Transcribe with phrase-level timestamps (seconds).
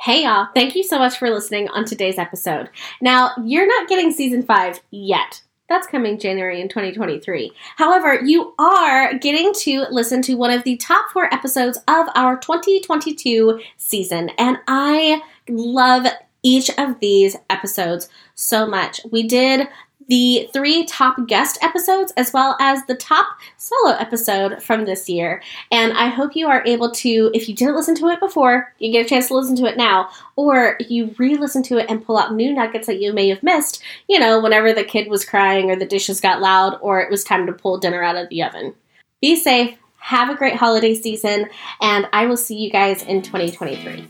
[0.00, 2.70] Hey y'all, thank you so much for listening on today's episode.
[3.00, 5.42] Now, you're not getting season five yet.
[5.68, 7.50] That's coming January in 2023.
[7.74, 12.38] However, you are getting to listen to one of the top four episodes of our
[12.38, 16.06] 2022 season, and I love
[16.44, 19.00] each of these episodes so much.
[19.10, 19.66] We did
[20.06, 23.26] the three top guest episodes as well as the top
[23.56, 25.42] solo episode from this year.
[25.70, 28.92] And I hope you are able to, if you didn't listen to it before, you
[28.92, 32.04] get a chance to listen to it now, or you re listen to it and
[32.04, 35.24] pull out new nuggets that you may have missed, you know, whenever the kid was
[35.24, 38.28] crying or the dishes got loud or it was time to pull dinner out of
[38.28, 38.74] the oven.
[39.20, 41.48] Be safe, have a great holiday season,
[41.80, 44.06] and I will see you guys in 2023.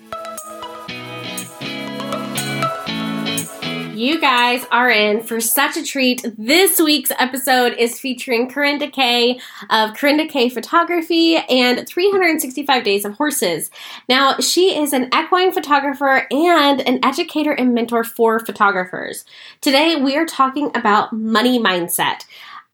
[3.99, 6.25] You guys are in for such a treat.
[6.39, 9.41] This week's episode is featuring Karinda K
[9.71, 13.73] of Karinda K Photography and 365 Days of Horses.
[14.09, 19.25] Now, she is an equine photographer and an educator and mentor for photographers.
[19.61, 22.25] Today, we are talking about money mindset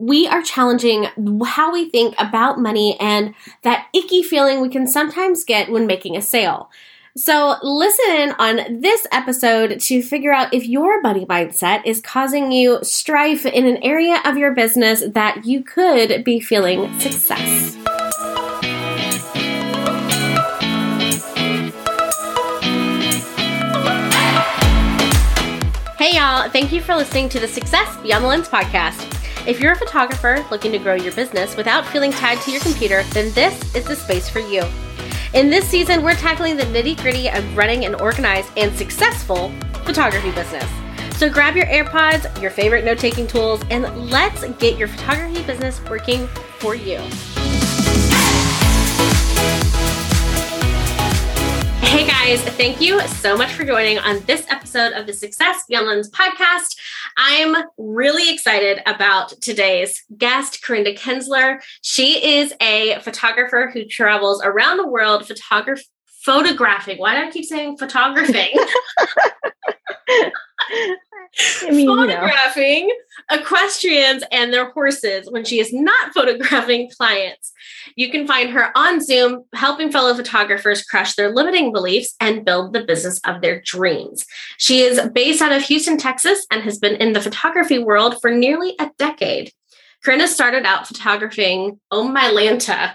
[0.01, 1.07] we are challenging
[1.47, 6.17] how we think about money and that icky feeling we can sometimes get when making
[6.17, 6.69] a sale.
[7.17, 12.81] So, listen on this episode to figure out if your money mindset is causing you
[12.83, 17.77] strife in an area of your business that you could be feeling success.
[25.97, 26.51] Hey, y'all.
[26.51, 29.09] Thank you for listening to the Success Beyond the Lens podcast.
[29.47, 33.05] If you're a photographer looking to grow your business without feeling tied to your computer,
[33.13, 34.65] then this is the space for you.
[35.35, 39.53] In this season, we're tackling the nitty gritty of running an organized and successful
[39.85, 40.65] photography business.
[41.17, 45.83] So grab your AirPods, your favorite note taking tools, and let's get your photography business
[45.91, 46.29] working
[46.61, 47.01] for you.
[51.87, 55.87] Hey guys, thank you so much for joining on this episode of the Success Beyond
[55.87, 56.77] Lens podcast.
[57.17, 61.61] I'm really excited about today's guest, Karinda Kensler.
[61.83, 66.99] She is a photographer who travels around the world photograph- photographing.
[66.99, 68.55] Why do I keep saying photographing?
[71.63, 72.99] I mean, photographing you
[73.31, 73.39] know.
[73.41, 77.53] equestrians and their horses when she is not photographing clients.
[77.97, 82.73] You can find her on Zoom helping fellow photographers crush their limiting beliefs and build
[82.73, 84.25] the business of their dreams.
[84.59, 88.31] She is based out of Houston, Texas, and has been in the photography world for
[88.31, 89.53] nearly a decade.
[90.05, 92.95] Karinda started out photographing Oh My Lanta.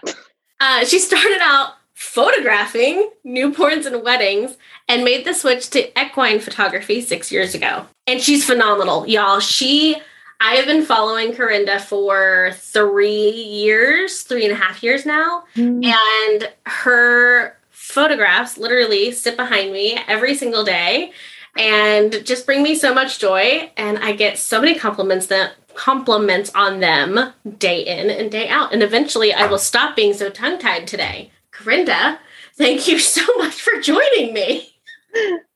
[0.59, 4.55] Uh, she started out photographing newborns and weddings
[4.87, 7.85] and made the switch to equine photography six years ago.
[8.07, 9.41] And she's phenomenal, y'all.
[9.41, 9.97] She,
[10.41, 15.43] I have been following Karinda for three years, three and a half years now.
[15.55, 15.85] Mm.
[15.85, 21.11] And her photographs literally sit behind me every single day
[21.57, 23.69] and just bring me so much joy.
[23.75, 28.73] And I get so many compliments that compliments on them day in and day out.
[28.73, 31.31] And eventually I will stop being so tongue tied today.
[31.51, 32.19] Karinda,
[32.55, 34.69] thank you so much for joining me.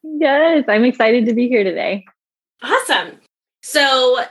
[0.04, 2.06] Yes, I'm excited to be here today.
[2.62, 3.20] Awesome.
[3.62, 4.26] So,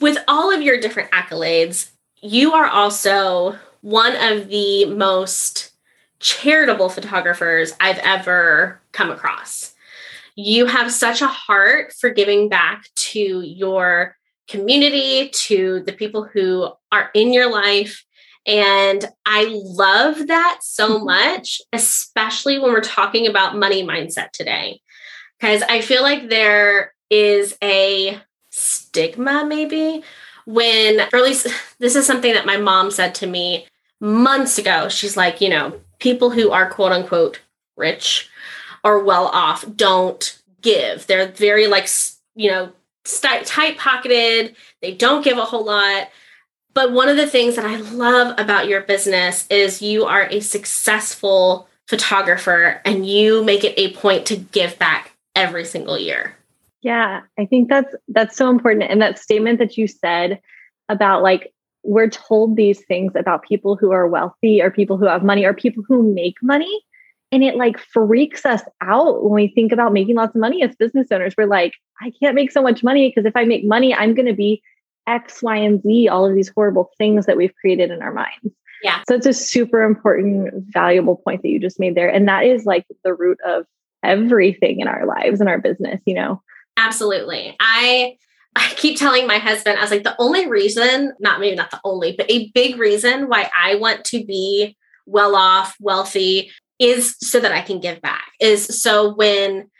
[0.00, 5.72] with all of your different accolades, you are also one of the most
[6.18, 9.74] charitable photographers I've ever come across.
[10.34, 14.16] You have such a heart for giving back to your
[14.48, 18.04] community, to the people who are in your life.
[18.46, 21.06] And I love that so mm-hmm.
[21.06, 24.80] much, especially when we're talking about money mindset today.
[25.38, 28.20] Because I feel like there is a
[28.96, 30.02] stigma, maybe,
[30.46, 31.46] when, or at least
[31.78, 33.66] this is something that my mom said to me
[34.00, 34.88] months ago.
[34.88, 37.40] She's like, you know, people who are quote unquote
[37.76, 38.30] rich
[38.82, 41.06] or well off don't give.
[41.06, 41.88] They're very like,
[42.34, 42.72] you know,
[43.04, 44.56] tight pocketed.
[44.80, 46.08] They don't give a whole lot.
[46.72, 50.40] But one of the things that I love about your business is you are a
[50.40, 56.36] successful photographer and you make it a point to give back every single year.
[56.86, 60.40] Yeah, I think that's that's so important and that statement that you said
[60.88, 61.52] about like
[61.82, 65.52] we're told these things about people who are wealthy or people who have money or
[65.52, 66.80] people who make money
[67.32, 70.76] and it like freaks us out when we think about making lots of money as
[70.76, 71.34] business owners.
[71.36, 74.28] We're like, I can't make so much money because if I make money, I'm going
[74.28, 74.62] to be
[75.08, 78.54] X, Y, and Z, all of these horrible things that we've created in our minds.
[78.84, 79.02] Yeah.
[79.08, 82.08] So it's a super important, valuable point that you just made there.
[82.08, 83.66] And that is like the root of
[84.04, 86.40] everything in our lives and our business, you know?
[86.76, 87.56] Absolutely.
[87.60, 88.16] I
[88.58, 91.80] I keep telling my husband, I was like, the only reason, not maybe not the
[91.84, 97.38] only, but a big reason why I want to be well off, wealthy, is so
[97.38, 98.32] that I can give back.
[98.40, 99.70] Is so when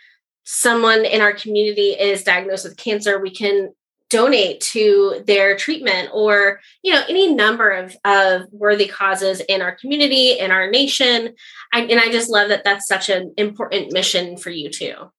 [0.44, 3.70] someone in our community is diagnosed with cancer, we can
[4.08, 9.74] donate to their treatment or you know any number of, of worthy causes in our
[9.74, 11.34] community in our nation
[11.72, 15.10] I, and i just love that that's such an important mission for you too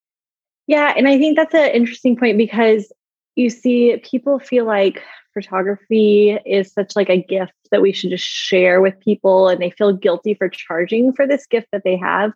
[0.67, 2.91] yeah and i think that's an interesting point because
[3.35, 5.01] you see people feel like
[5.33, 9.69] photography is such like a gift that we should just share with people and they
[9.69, 12.31] feel guilty for charging for this gift that they have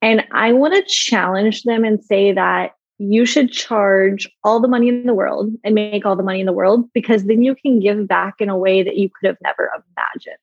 [0.00, 4.88] and i want to challenge them and say that you should charge all the money
[4.88, 7.80] in the world and make all the money in the world because then you can
[7.80, 10.36] give back in a way that you could have never imagined.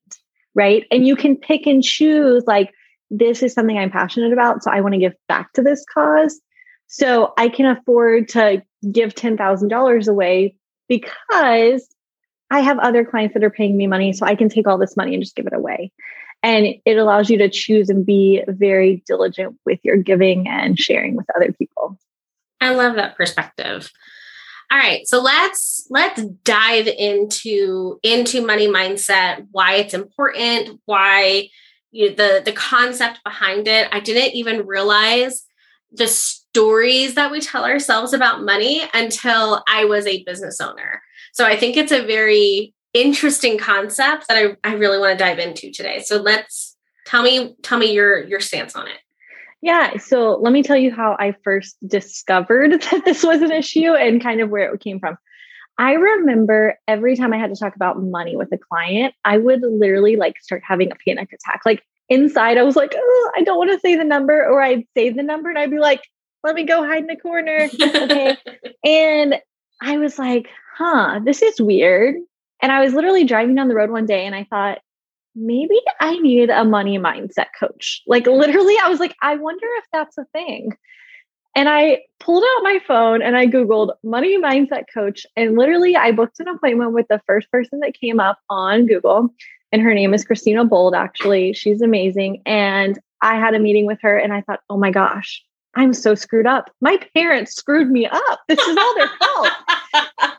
[0.55, 0.85] Right.
[0.91, 2.71] And you can pick and choose like,
[3.09, 4.63] this is something I'm passionate about.
[4.63, 6.41] So I want to give back to this cause.
[6.89, 10.55] So I can afford to give $10,000 away
[10.87, 11.87] because
[12.49, 14.11] I have other clients that are paying me money.
[14.11, 15.91] So I can take all this money and just give it away.
[16.41, 21.15] And it allows you to choose and be very diligent with your giving and sharing
[21.15, 21.99] with other people.
[22.59, 23.91] I love that perspective.
[24.71, 31.49] All right, so let's let's dive into into money mindset, why it's important, why
[31.91, 33.89] you the the concept behind it.
[33.91, 35.45] I didn't even realize
[35.91, 36.07] the
[36.53, 41.01] stories that we tell ourselves about money until I was a business owner.
[41.33, 45.39] So I think it's a very interesting concept that I, I really want to dive
[45.39, 46.01] into today.
[46.03, 46.75] So let's
[47.05, 48.97] tell me tell me your your stance on it.
[49.61, 49.97] Yeah.
[49.97, 54.21] So let me tell you how I first discovered that this was an issue and
[54.21, 55.17] kind of where it came from.
[55.77, 59.61] I remember every time I had to talk about money with a client, I would
[59.61, 61.61] literally like start having a panic attack.
[61.65, 64.85] Like inside, I was like, oh, I don't want to say the number, or I'd
[64.95, 66.01] say the number and I'd be like,
[66.43, 67.69] let me go hide in the corner.
[67.81, 68.37] Okay.
[68.83, 69.35] and
[69.81, 70.47] I was like,
[70.77, 72.15] huh, this is weird.
[72.61, 74.79] And I was literally driving down the road one day and I thought,
[75.35, 78.01] maybe I need a money mindset coach.
[78.07, 80.71] Like literally, I was like, I wonder if that's a thing.
[81.55, 85.25] And I pulled out my phone and I Googled money mindset coach.
[85.35, 89.29] And literally, I booked an appointment with the first person that came up on Google.
[89.71, 91.53] And her name is Christina Bold, actually.
[91.53, 92.41] She's amazing.
[92.45, 95.43] And I had a meeting with her and I thought, oh my gosh,
[95.75, 96.71] I'm so screwed up.
[96.81, 98.39] My parents screwed me up.
[98.47, 99.49] This is all their fault.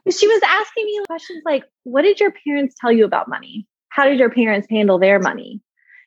[0.11, 3.67] she was asking me questions like, what did your parents tell you about money?
[3.91, 5.61] how did your parents handle their money?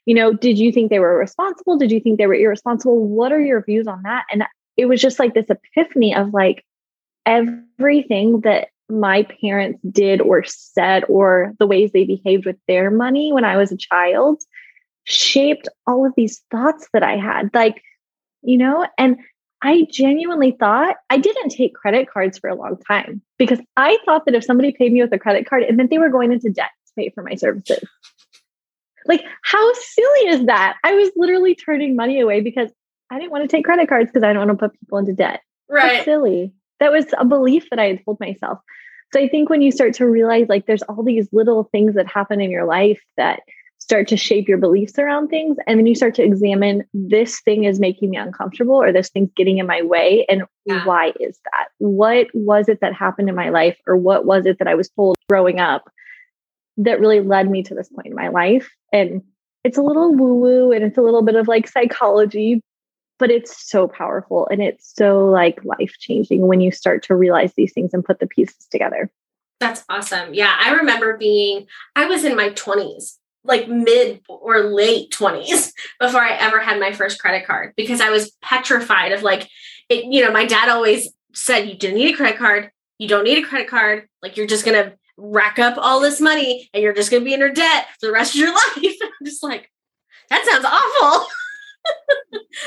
[0.05, 1.77] You know, did you think they were responsible?
[1.77, 3.07] Did you think they were irresponsible?
[3.07, 4.25] What are your views on that?
[4.31, 4.43] And
[4.75, 6.65] it was just like this epiphany of like
[7.25, 13.31] everything that my parents did or said or the ways they behaved with their money
[13.31, 14.41] when I was a child
[15.05, 17.49] shaped all of these thoughts that I had.
[17.53, 17.81] Like,
[18.43, 19.17] you know, and
[19.61, 24.25] I genuinely thought I didn't take credit cards for a long time because I thought
[24.25, 26.49] that if somebody paid me with a credit card, it meant they were going into
[26.49, 27.83] debt to pay for my services.
[29.05, 30.75] Like, how silly is that?
[30.83, 32.69] I was literally turning money away because
[33.09, 35.13] I didn't want to take credit cards because I don't want to put people into
[35.13, 35.41] debt.
[35.69, 35.93] Right.
[35.93, 36.53] That's silly.
[36.79, 38.59] That was a belief that I had told myself.
[39.13, 42.07] So I think when you start to realize like there's all these little things that
[42.07, 43.41] happen in your life that
[43.83, 47.65] start to shape your beliefs around things, and then you start to examine this thing
[47.65, 50.25] is making me uncomfortable or this thing's getting in my way.
[50.29, 50.85] And yeah.
[50.85, 51.67] why is that?
[51.79, 53.77] What was it that happened in my life?
[53.85, 55.89] Or what was it that I was told growing up
[56.77, 58.71] that really led me to this point in my life.
[58.93, 59.21] And
[59.65, 62.61] it's a little woo woo and it's a little bit of like psychology,
[63.19, 67.53] but it's so powerful and it's so like life changing when you start to realize
[67.55, 69.11] these things and put the pieces together.
[69.59, 70.33] That's awesome.
[70.33, 70.55] Yeah.
[70.59, 76.35] I remember being, I was in my 20s, like mid or late 20s before I
[76.37, 79.49] ever had my first credit card because I was petrified of like,
[79.89, 82.71] it, you know, my dad always said, you didn't need a credit card.
[82.99, 84.07] You don't need a credit card.
[84.21, 87.25] Like you're just going to rack up all this money and you're just going to
[87.25, 88.95] be in your debt for the rest of your life.
[89.03, 89.69] I'm just like,
[90.29, 91.27] that sounds awful.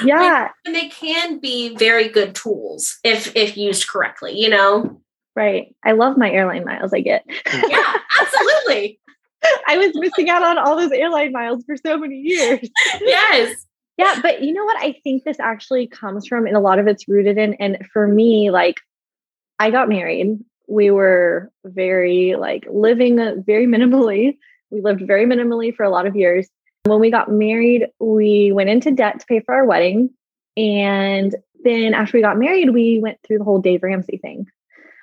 [0.05, 0.51] Yeah.
[0.67, 5.01] and they can be very good tools if if used correctly, you know.
[5.35, 5.75] Right.
[5.85, 7.25] I love my airline miles I get.
[7.47, 9.01] yeah, absolutely.
[9.67, 12.69] I was missing out on all those airline miles for so many years.
[13.01, 13.67] yes.
[13.99, 14.77] Yeah, but you know what?
[14.83, 18.07] I think this actually comes from, and a lot of it's rooted in, and for
[18.07, 18.77] me, like
[19.59, 24.39] I got married we were very like living very minimally.
[24.71, 26.49] We lived very minimally for a lot of years.
[26.85, 30.11] When we got married, we went into debt to pay for our wedding.
[30.57, 31.35] And
[31.65, 34.47] then after we got married, we went through the whole Dave Ramsey thing.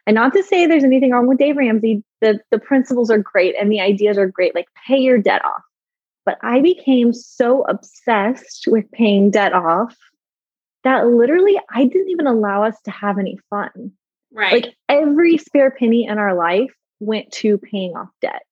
[0.06, 3.54] And not to say there's anything wrong with Dave Ramsey, the, the principles are great
[3.60, 5.62] and the ideas are great, like pay your debt off.
[6.26, 9.98] But I became so obsessed with paying debt off
[10.86, 13.92] that literally I didn't even allow us to have any fun.
[14.32, 14.54] Right.
[14.64, 18.44] Like every spare penny in our life went to paying off debt,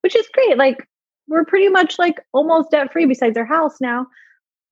[0.00, 0.56] which is great.
[0.56, 0.88] Like
[1.28, 4.06] we're pretty much like almost debt free besides our house now.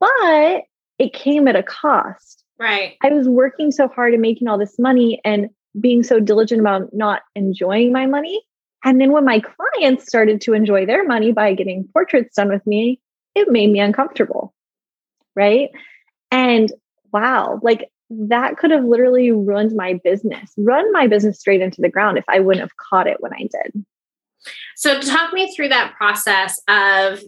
[0.00, 0.62] but
[0.98, 2.42] it came at a cost.
[2.58, 2.96] Right.
[3.04, 6.92] I was working so hard and making all this money and being so diligent about
[6.92, 8.42] not enjoying my money.
[8.84, 12.66] And then when my clients started to enjoy their money by getting portraits done with
[12.66, 13.00] me,
[13.34, 14.54] it made me uncomfortable.
[15.34, 15.70] Right.
[16.30, 16.72] And
[17.12, 21.88] wow, like that could have literally ruined my business, run my business straight into the
[21.88, 23.84] ground if I wouldn't have caught it when I did.
[24.76, 27.20] So, talk me through that process of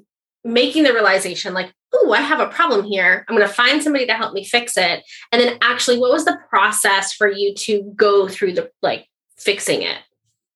[0.45, 3.25] making the realization like, oh, I have a problem here.
[3.29, 5.03] I'm going to find somebody to help me fix it.
[5.33, 9.83] And then, actually, what was the process for you to go through the like fixing
[9.83, 9.99] it?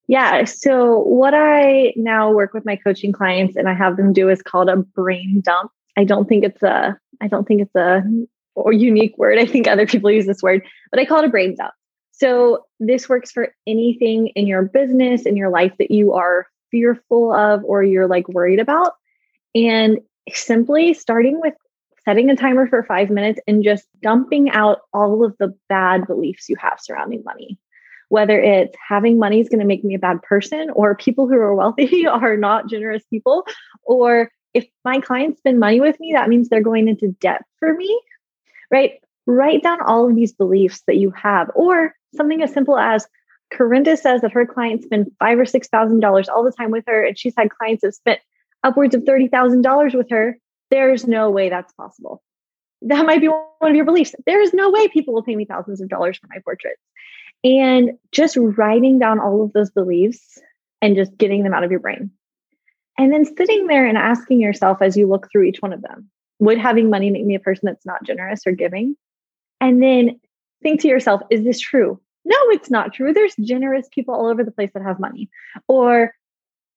[0.08, 0.44] Yeah.
[0.44, 4.42] So, what I now work with my coaching clients and I have them do is
[4.42, 5.70] called a brain dump.
[5.96, 8.02] I don't think it's a, I don't think it's a
[8.54, 9.38] or unique word.
[9.38, 11.72] I think other people use this word, but I call it a brain dump.
[12.12, 17.32] So this works for anything in your business, in your life that you are fearful
[17.32, 18.94] of or you're like worried about.
[19.54, 19.98] And
[20.32, 21.54] simply starting with
[22.04, 26.48] setting a timer for five minutes and just dumping out all of the bad beliefs
[26.48, 27.58] you have surrounding money.
[28.08, 31.36] Whether it's having money is going to make me a bad person, or people who
[31.36, 33.44] are wealthy are not generous people,
[33.84, 37.72] or if my clients spend money with me, that means they're going into debt for
[37.72, 37.98] me
[38.72, 38.94] right?
[39.26, 43.06] Write down all of these beliefs that you have, or something as simple as
[43.52, 46.84] Karinda says that her clients spend five or six thousand dollars all the time with
[46.88, 48.18] her, and she's had clients that spent
[48.62, 50.38] upwards of thirty thousand dollars with her.
[50.70, 52.22] There's no way that's possible.
[52.82, 54.14] That might be one of your beliefs.
[54.26, 56.82] There is no way people will pay me thousands of dollars for my portraits.
[57.44, 60.38] And just writing down all of those beliefs
[60.80, 62.10] and just getting them out of your brain.
[62.98, 66.10] And then sitting there and asking yourself as you look through each one of them
[66.38, 68.96] would having money make me a person that's not generous or giving?
[69.60, 70.20] And then
[70.62, 72.00] think to yourself, is this true?
[72.24, 73.12] No, it's not true.
[73.12, 75.30] There's generous people all over the place that have money.
[75.68, 76.14] Or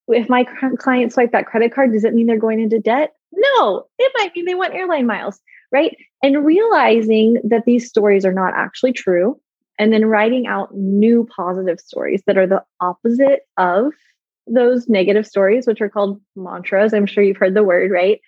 [0.08, 0.46] if my
[0.78, 3.14] client swipe that credit card, does it mean they're going into debt?
[3.34, 5.40] No, it might mean they want airline miles,
[5.72, 5.96] right?
[6.24, 9.40] And realizing that these stories are not actually true,
[9.78, 13.94] and then writing out new positive stories that are the opposite of
[14.48, 16.94] those negative stories, which are called mantras.
[16.94, 18.22] I'm sure you've heard the word, right?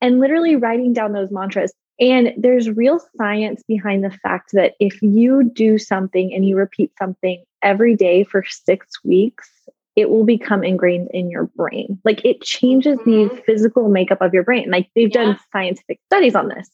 [0.00, 1.72] and literally writing down those mantras.
[2.00, 6.92] And there's real science behind the fact that if you do something and you repeat
[6.98, 9.50] something every day for six weeks,
[9.98, 11.98] it will become ingrained in your brain.
[12.04, 13.34] Like it changes mm-hmm.
[13.34, 14.70] the physical makeup of your brain.
[14.70, 15.24] Like they've yeah.
[15.24, 16.70] done scientific studies on this.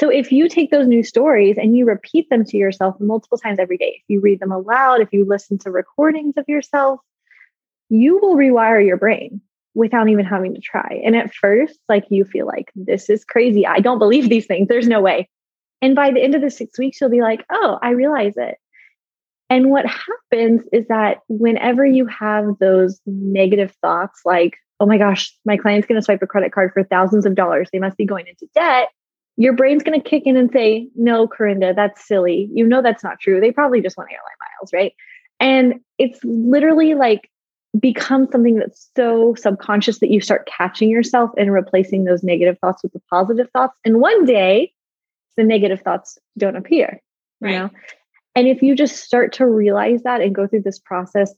[0.00, 3.60] So if you take those new stories and you repeat them to yourself multiple times
[3.60, 6.98] every day, if you read them aloud, if you listen to recordings of yourself,
[7.90, 9.40] you will rewire your brain
[9.74, 11.00] without even having to try.
[11.04, 13.64] And at first, like you feel like this is crazy.
[13.64, 14.66] I don't believe these things.
[14.66, 15.28] There's no way.
[15.80, 18.56] And by the end of the six weeks, you'll be like, oh, I realize it.
[19.52, 25.30] And what happens is that whenever you have those negative thoughts, like, oh my gosh,
[25.44, 28.06] my client's going to swipe a credit card for thousands of dollars, they must be
[28.06, 28.88] going into debt.
[29.36, 32.48] Your brain's going to kick in and say, no, Karinda, that's silly.
[32.54, 33.40] You know that's not true.
[33.40, 34.94] They probably just want airline miles, right?
[35.38, 37.28] And it's literally like
[37.78, 42.82] become something that's so subconscious that you start catching yourself and replacing those negative thoughts
[42.82, 43.74] with the positive thoughts.
[43.84, 44.72] And one day,
[45.36, 47.02] the negative thoughts don't appear.
[47.42, 47.52] Right.
[47.52, 47.70] You know?
[48.34, 51.32] And if you just start to realize that and go through this process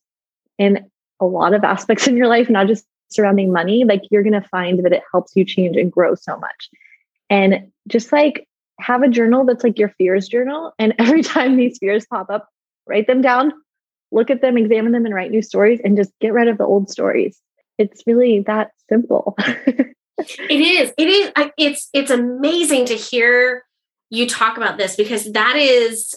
[0.59, 0.89] in
[1.21, 4.49] a lot of aspects in your life, not just surrounding money, like you're going to
[4.49, 6.71] find that it helps you change and grow so much.
[7.31, 8.47] And just like
[8.81, 10.73] have a journal that's like your fears journal.
[10.79, 12.49] And every time these fears pop up,
[12.87, 13.53] write them down,
[14.11, 16.65] look at them, examine them, and write new stories and just get rid of the
[16.65, 17.41] old stories.
[17.79, 19.35] It's really that simple.
[19.39, 19.95] it
[20.51, 20.93] is.
[20.97, 21.33] It is.
[21.59, 23.65] It's it's amazing to hear
[24.11, 26.15] you talk about this because that is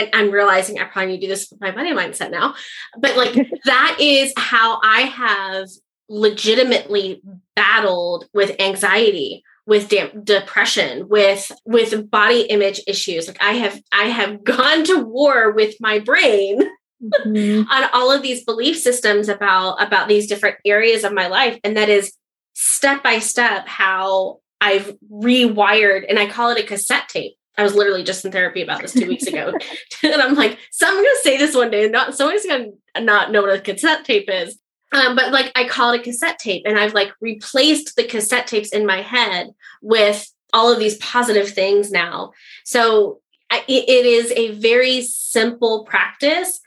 [0.00, 2.54] and I'm realizing I probably need to do this with my money mindset now,
[2.98, 5.68] but like that is how I have
[6.08, 7.22] legitimately
[7.54, 14.04] battled with anxiety with de- depression with with body image issues like i have i
[14.04, 16.60] have gone to war with my brain
[17.00, 17.70] mm-hmm.
[17.70, 21.76] on all of these belief systems about about these different areas of my life and
[21.76, 22.12] that is
[22.54, 27.36] step by step how I've rewired and I call it a cassette tape.
[27.60, 29.52] I was literally just in therapy about this two weeks ago.
[30.02, 33.30] and I'm like, so I'm gonna say this one day, and not someone's gonna not
[33.30, 34.58] know what a cassette tape is.
[34.92, 38.46] Um, but like I call it a cassette tape, and I've like replaced the cassette
[38.46, 39.50] tapes in my head
[39.82, 42.32] with all of these positive things now.
[42.64, 43.20] So
[43.52, 46.60] it, it is a very simple practice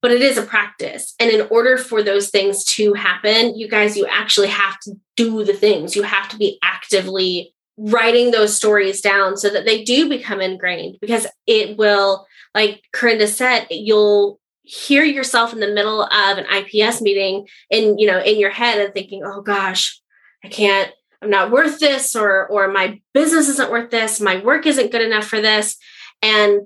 [0.00, 1.14] but it is a practice.
[1.18, 5.44] And in order for those things to happen, you guys, you actually have to do
[5.44, 5.96] the things.
[5.96, 10.96] You have to be actively writing those stories down so that they do become ingrained
[11.00, 17.00] because it will, like Corinda said, you'll hear yourself in the middle of an IPS
[17.00, 20.00] meeting in, you know, in your head and thinking, oh gosh,
[20.44, 20.92] I can't,
[21.22, 25.02] I'm not worth this or or my business isn't worth this, my work isn't good
[25.02, 25.76] enough for this.
[26.20, 26.62] And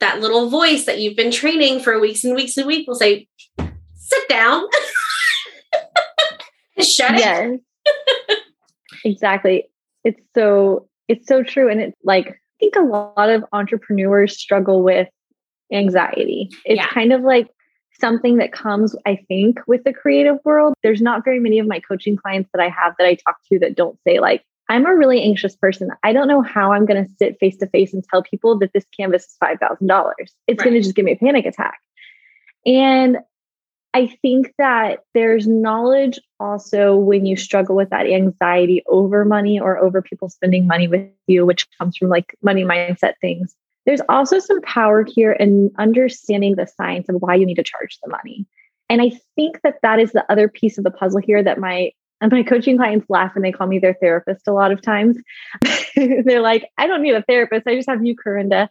[0.00, 3.28] that little voice that you've been training for weeks and weeks and weeks will say,
[3.94, 4.64] sit down.
[6.80, 7.58] Shut yes.
[7.86, 8.38] it.
[9.04, 9.68] exactly.
[10.04, 11.70] It's so it's so true.
[11.70, 15.08] And it's like I think a lot of entrepreneurs struggle with
[15.72, 16.48] anxiety.
[16.64, 16.88] It's yeah.
[16.88, 17.48] kind of like
[18.00, 20.74] something that comes, I think, with the creative world.
[20.82, 23.58] There's not very many of my coaching clients that I have that I talk to
[23.60, 25.90] that don't say, like, I'm a really anxious person.
[26.02, 28.72] I don't know how I'm going to sit face to face and tell people that
[28.72, 30.12] this canvas is $5,000.
[30.18, 30.58] It's right.
[30.58, 31.78] going to just give me a panic attack.
[32.64, 33.18] And
[33.94, 39.78] I think that there's knowledge also when you struggle with that anxiety over money or
[39.78, 43.54] over people spending money with you, which comes from like money mindset things.
[43.84, 47.98] There's also some power here in understanding the science of why you need to charge
[48.02, 48.46] the money.
[48.88, 51.92] And I think that that is the other piece of the puzzle here that my
[52.20, 55.16] and my coaching clients laugh and they call me their therapist a lot of times.
[55.96, 57.66] They're like, I don't need a therapist.
[57.66, 58.68] I just have you, Karinda.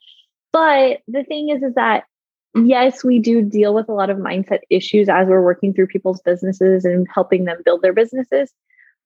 [0.54, 2.06] But the thing is, is that
[2.56, 6.22] yes, we do deal with a lot of mindset issues as we're working through people's
[6.22, 8.52] businesses and helping them build their businesses.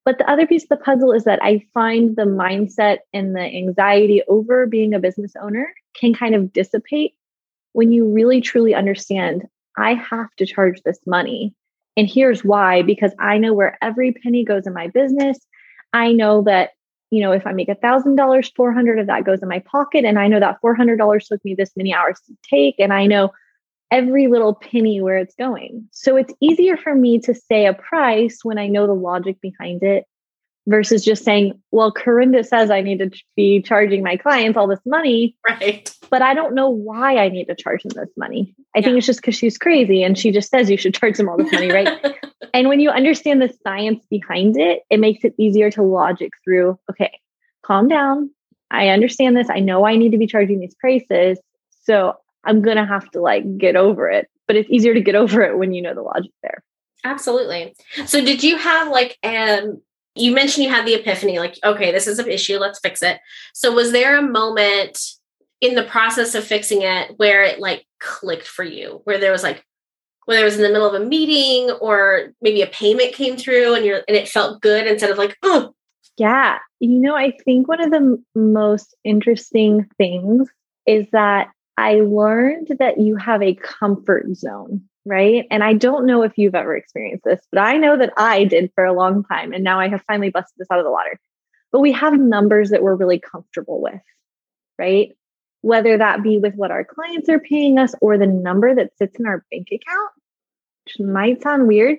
[0.03, 3.41] But the other piece of the puzzle is that I find the mindset and the
[3.41, 7.13] anxiety over being a business owner can kind of dissipate
[7.73, 9.45] when you really truly understand
[9.77, 11.53] I have to charge this money.
[11.97, 15.39] And here's why because I know where every penny goes in my business.
[15.91, 16.71] I know that,
[17.11, 20.05] you know, if I make a $1,000, 400 of that goes in my pocket.
[20.05, 22.75] And I know that $400 took me this many hours to take.
[22.79, 23.31] And I know
[23.91, 25.87] every little penny where it's going.
[25.91, 29.83] So it's easier for me to say a price when I know the logic behind
[29.83, 30.05] it
[30.67, 34.79] versus just saying, well, Karinda says I need to be charging my clients all this
[34.85, 35.37] money.
[35.47, 35.89] Right.
[36.09, 38.55] But I don't know why I need to charge them this money.
[38.75, 38.85] I yeah.
[38.85, 41.37] think it's just because she's crazy and she just says you should charge them all
[41.37, 42.15] this money, right?
[42.53, 46.79] and when you understand the science behind it, it makes it easier to logic through,
[46.89, 47.19] okay,
[47.63, 48.31] calm down.
[48.71, 49.49] I understand this.
[49.49, 51.39] I know I need to be charging these prices.
[51.83, 54.27] So I'm going to have to like get over it.
[54.47, 56.63] But it's easier to get over it when you know the logic there.
[57.03, 57.75] Absolutely.
[58.05, 59.81] So did you have like um
[60.15, 63.19] you mentioned you had the epiphany like okay, this is an issue, let's fix it.
[63.53, 64.99] So was there a moment
[65.61, 69.01] in the process of fixing it where it like clicked for you?
[69.03, 69.63] Where there was like
[70.25, 73.75] whether it was in the middle of a meeting or maybe a payment came through
[73.75, 75.73] and you're and it felt good instead of like oh
[76.17, 76.59] yeah.
[76.79, 80.49] You know i think one of the most interesting things
[80.85, 85.45] is that I learned that you have a comfort zone, right?
[85.51, 88.71] And I don't know if you've ever experienced this, but I know that I did
[88.73, 89.53] for a long time.
[89.53, 91.19] And now I have finally busted this out of the water.
[91.71, 94.01] But we have numbers that we're really comfortable with,
[94.79, 95.15] right?
[95.61, 99.19] Whether that be with what our clients are paying us or the number that sits
[99.19, 100.11] in our bank account,
[100.85, 101.97] which might sound weird.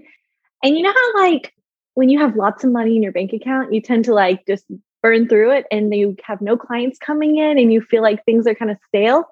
[0.63, 1.53] And you know how, like,
[1.95, 4.65] when you have lots of money in your bank account, you tend to like just
[5.03, 8.47] burn through it and you have no clients coming in and you feel like things
[8.47, 9.25] are kind of stale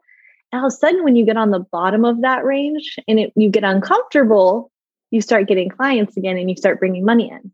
[0.54, 3.32] all of a sudden when you get on the bottom of that range and it,
[3.36, 4.70] you get uncomfortable
[5.10, 7.52] you start getting clients again and you start bringing money in.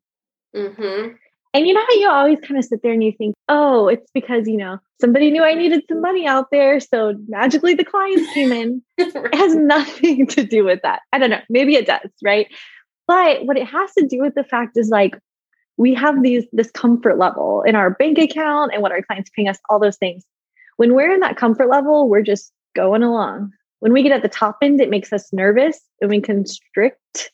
[0.57, 1.15] Mm-hmm.
[1.55, 4.11] and you know how you always kind of sit there and you think oh it's
[4.13, 8.33] because you know somebody knew i needed some money out there so magically the clients
[8.35, 8.83] came in.
[8.99, 11.03] It has nothing to do with that.
[11.13, 11.41] I don't know.
[11.49, 12.49] Maybe it does right?
[13.07, 15.17] But what it has to do with the fact is like
[15.77, 19.49] we have these this comfort level in our bank account and what our clients paying
[19.49, 20.25] us all those things.
[20.79, 23.53] When we're in that comfort level we're just going along.
[23.81, 27.31] When we get at the top end, it makes us nervous and we constrict.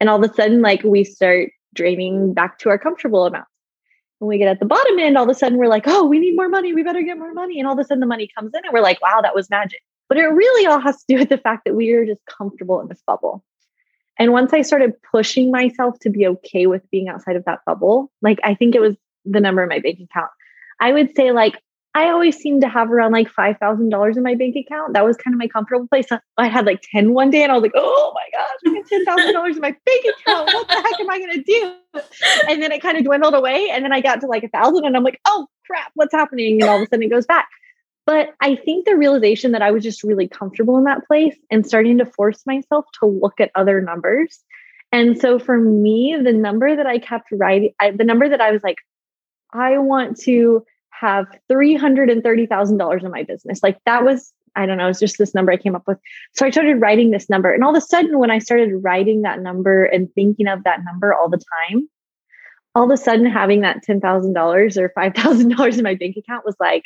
[0.00, 3.46] And all of a sudden, like we start draining back to our comfortable amount.
[4.18, 6.20] When we get at the bottom end, all of a sudden we're like, oh, we
[6.20, 6.72] need more money.
[6.72, 7.58] We better get more money.
[7.58, 9.50] And all of a sudden the money comes in and we're like, wow, that was
[9.50, 9.80] magic.
[10.08, 12.80] But it really all has to do with the fact that we are just comfortable
[12.80, 13.44] in this bubble.
[14.18, 18.12] And once I started pushing myself to be okay with being outside of that bubble,
[18.20, 20.30] like I think it was the number in my bank account.
[20.80, 21.60] I would say like
[21.94, 24.94] I always seemed to have around like $5,000 in my bank account.
[24.94, 26.06] That was kind of my comfortable place.
[26.38, 29.34] I had like 10 one day and I was like, oh my gosh, I got
[29.34, 30.54] $10,000 in my bank account.
[30.54, 32.00] What the heck am I going to do?
[32.48, 33.68] And then it kind of dwindled away.
[33.70, 36.62] And then I got to like a thousand and I'm like, oh crap, what's happening?
[36.62, 37.48] And all of a sudden it goes back.
[38.06, 41.66] But I think the realization that I was just really comfortable in that place and
[41.66, 44.40] starting to force myself to look at other numbers.
[44.92, 48.50] And so for me, the number that I kept writing, I, the number that I
[48.50, 48.78] was like,
[49.52, 50.64] I want to
[51.02, 53.60] have $330,000 in my business.
[53.62, 55.98] Like that was, I don't know, it's just this number I came up with.
[56.34, 57.52] So I started writing this number.
[57.52, 60.84] And all of a sudden, when I started writing that number and thinking of that
[60.84, 61.88] number all the time,
[62.74, 66.84] all of a sudden having that $10,000 or $5,000 in my bank account was like,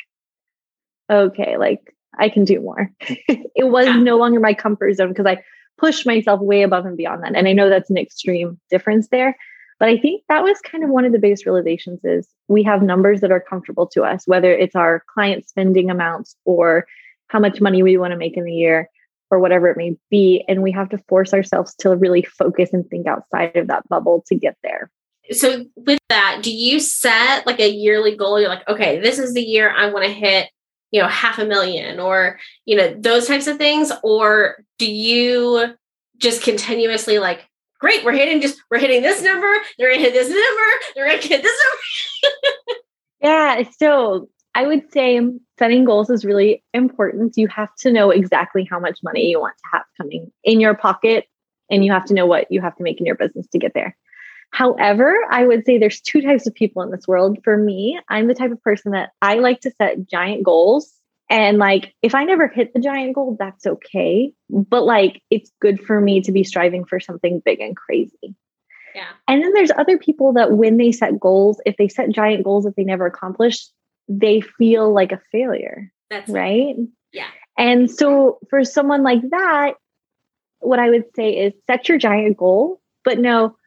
[1.09, 2.91] okay, like I can do more.
[2.99, 3.97] it was yeah.
[3.97, 5.43] no longer my comfort zone because I
[5.77, 7.35] pushed myself way above and beyond that.
[7.35, 9.37] And I know that's an extreme difference there.
[9.79, 12.81] But I think that was kind of one of the biggest realizations is we have
[12.81, 16.87] numbers that are comfortable to us, whether it's our client spending amounts or
[17.27, 18.89] how much money we want to make in the year
[19.29, 20.43] or whatever it may be.
[20.47, 24.23] And we have to force ourselves to really focus and think outside of that bubble
[24.27, 24.89] to get there.
[25.31, 28.39] So, with that, do you set like a yearly goal?
[28.39, 30.49] You're like, okay, this is the year I want to hit,
[30.91, 33.91] you know, half a million or, you know, those types of things?
[34.03, 35.75] Or do you
[36.17, 37.45] just continuously like,
[37.79, 41.27] great, we're hitting just, we're hitting this number, they're to hit this number, they're to
[41.27, 42.79] hit this number?
[43.21, 43.63] yeah.
[43.77, 45.21] So, I would say
[45.59, 47.37] setting goals is really important.
[47.37, 50.73] You have to know exactly how much money you want to have coming in your
[50.73, 51.25] pocket,
[51.69, 53.75] and you have to know what you have to make in your business to get
[53.75, 53.95] there.
[54.51, 57.37] However, I would say there's two types of people in this world.
[57.43, 60.91] For me, I'm the type of person that I like to set giant goals.
[61.29, 64.33] And like, if I never hit the giant goal, that's okay.
[64.49, 68.35] But like, it's good for me to be striving for something big and crazy.
[68.95, 69.09] Yeah.
[69.27, 72.63] And then there's other people that when they set goals, if they set giant goals
[72.63, 73.67] that they never accomplish,
[74.07, 75.91] they feel like a failure.
[76.09, 76.75] That's right.
[77.11, 77.27] Yeah.
[77.57, 79.73] And so for someone like that,
[80.59, 83.57] what I would say is set your giant goal, but no,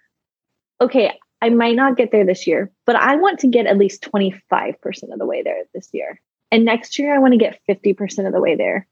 [0.81, 4.03] okay, I might not get there this year, but I want to get at least
[4.03, 4.75] 25%
[5.13, 6.21] of the way there this year.
[6.51, 8.87] And next year, I want to get 50% of the way there.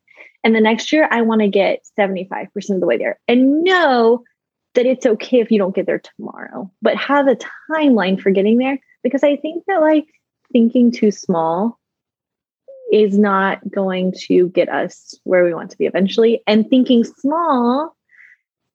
[0.45, 3.19] And the next year, I want to get 75% of the way there.
[3.27, 4.25] And know
[4.75, 7.39] that it's okay if you don't get there tomorrow, but have a
[7.71, 8.79] timeline for getting there.
[9.03, 10.07] Because I think that, like,
[10.53, 11.79] thinking too small
[12.93, 16.43] is not going to get us where we want to be eventually.
[16.47, 17.95] And thinking small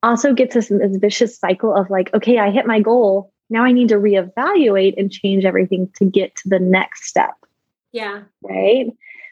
[0.02, 3.32] also gets us in this vicious cycle of like, okay, I hit my goal.
[3.50, 7.34] Now I need to reevaluate and change everything to get to the next step.
[7.94, 8.24] Yeah.
[8.42, 8.88] Right.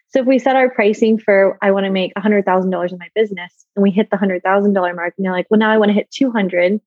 [0.09, 3.53] So if we set our pricing for, I want to make $100,000 in my business
[3.77, 6.11] and we hit the $100,000 mark and you're like, well, now I want to hit
[6.11, 6.81] 200,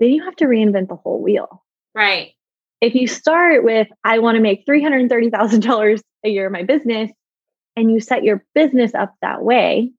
[0.00, 1.62] then you have to reinvent the whole wheel.
[1.94, 2.32] Right
[2.80, 7.10] if you start with, I want to make $330,000 a year in my business,
[7.76, 9.92] and you set your business up that way,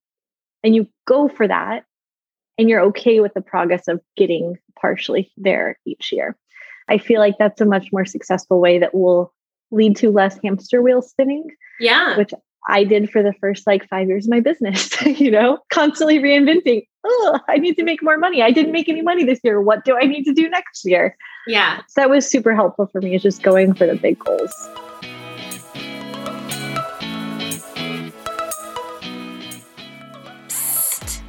[0.63, 1.85] and you go for that,
[2.57, 6.37] and you're okay with the progress of getting partially there each year.
[6.87, 9.33] I feel like that's a much more successful way that will
[9.71, 11.49] lead to less hamster wheel spinning.
[11.79, 12.17] Yeah.
[12.17, 12.33] Which
[12.67, 16.83] I did for the first like five years of my business, you know, constantly reinventing.
[17.03, 18.43] Oh, I need to make more money.
[18.43, 19.61] I didn't make any money this year.
[19.61, 21.15] What do I need to do next year?
[21.47, 21.79] Yeah.
[21.87, 24.53] So that was super helpful for me, is just going for the big goals.
[30.47, 31.21] Psst.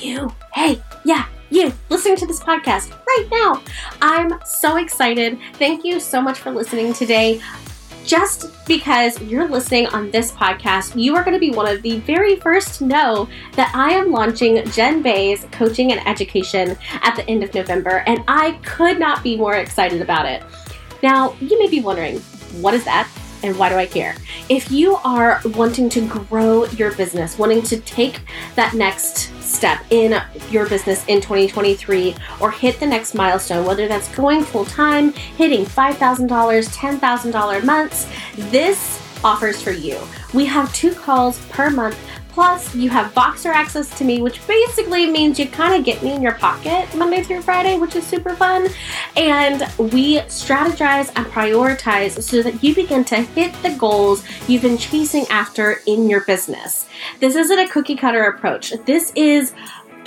[0.00, 0.34] You.
[0.52, 3.62] Hey, yeah, you listening to this podcast right now.
[4.02, 5.38] I'm so excited.
[5.54, 7.40] Thank you so much for listening today
[8.04, 11.98] just because you're listening on this podcast, you are going to be one of the
[12.00, 17.28] very first to know that I am launching Jen Bay's coaching and education at the
[17.28, 20.42] end of November, and I could not be more excited about it.
[21.02, 22.20] Now, you may be wondering,
[22.60, 23.08] what is that?
[23.44, 24.16] And why do I care?
[24.48, 28.22] If you are wanting to grow your business, wanting to take
[28.56, 34.08] that next step in your business in 2023 or hit the next milestone, whether that's
[34.16, 38.10] going full time, hitting $5,000, $10,000 months,
[38.50, 39.98] this offers for you.
[40.32, 41.98] We have two calls per month
[42.34, 46.12] Plus, you have Voxer access to me, which basically means you kind of get me
[46.14, 48.66] in your pocket Monday through Friday, which is super fun.
[49.16, 54.78] And we strategize and prioritize so that you begin to hit the goals you've been
[54.78, 56.88] chasing after in your business.
[57.20, 58.72] This isn't a cookie cutter approach.
[58.84, 59.52] This is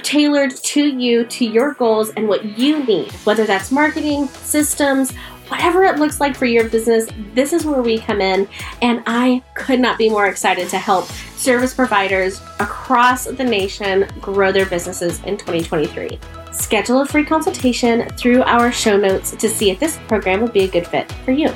[0.03, 5.13] tailored to you, to your goals, and what you need, whether that's marketing, systems,
[5.49, 8.47] whatever it looks like for your business, this is where we come in.
[8.81, 11.07] And I could not be more excited to help
[11.37, 16.19] service providers across the nation grow their businesses in 2023.
[16.51, 20.63] Schedule a free consultation through our show notes to see if this program would be
[20.63, 21.53] a good fit for you.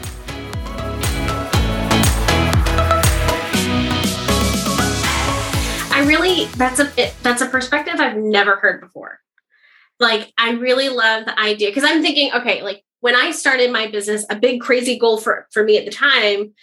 [5.93, 9.19] I really that's a that's a perspective I've never heard before.
[9.99, 13.88] Like I really love the idea because I'm thinking, okay, like when I started my
[13.88, 16.54] business, a big crazy goal for for me at the time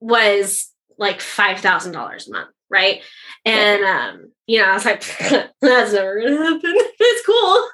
[0.00, 3.02] was like five thousand dollars a month, right?
[3.44, 5.02] And um, you know, I was like,
[5.60, 6.60] that's never gonna happen.
[6.64, 7.68] it's cool.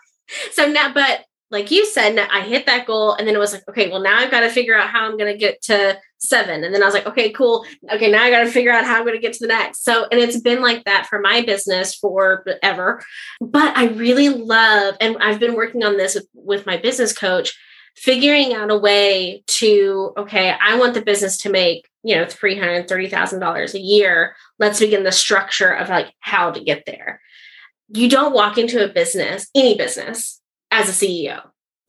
[0.53, 3.69] So now, but like you said, I hit that goal, and then it was like,
[3.69, 6.65] okay, well, now I've got to figure out how I'm gonna get to seven.
[6.65, 7.67] And then I was like, okay, cool.
[7.93, 9.85] Okay, now I got to figure out how I'm going to get to the next.
[9.85, 13.03] So, and it's been like that for my business forever.
[13.41, 17.59] But I really love, and I've been working on this with, with my business coach
[17.97, 23.75] figuring out a way to okay i want the business to make you know $330000
[23.75, 24.35] a year.
[24.59, 27.21] Let's begin the structure of like how to get there.
[27.95, 30.41] You don't walk into a business any business
[30.73, 31.43] as a ceo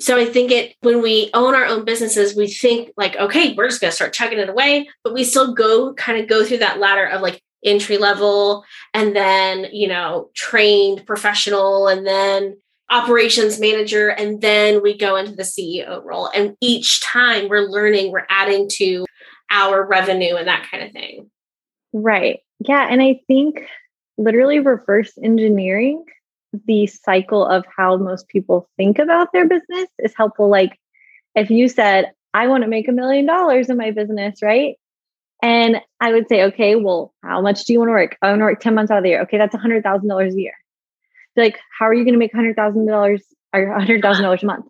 [0.04, 3.70] so I think it when we own our own businesses, we think like, okay, we're
[3.70, 6.80] just gonna start chugging it away, but we still go kind of go through that
[6.80, 12.58] ladder of like entry level and then, you know, trained professional and then
[12.90, 16.30] operations manager and then we go into the CEO role.
[16.34, 19.06] And each time we're learning, we're adding to
[19.50, 21.30] our revenue and that kind of thing.
[21.94, 22.40] Right.
[22.60, 23.68] Yeah, and I think
[24.18, 26.04] literally reverse engineering
[26.68, 30.50] the cycle of how most people think about their business is helpful.
[30.50, 30.80] Like
[31.36, 34.76] if you said, I want to make a million dollars in my business, right?
[35.42, 38.18] And I would say, okay, well, how much do you want to work?
[38.22, 39.22] I want to work 10 months out of the year.
[39.24, 40.54] Okay, that's $100,000 a year.
[41.36, 43.20] Like, how are you going to make $100,000
[43.54, 44.66] or $100,000 a month?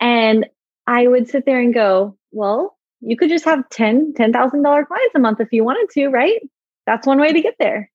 [0.00, 0.46] And
[0.86, 5.18] I would sit there and go, well, you could just have 10, $10,000 clients a
[5.18, 6.40] month if you wanted to, right?
[6.86, 7.90] That's one way to get there.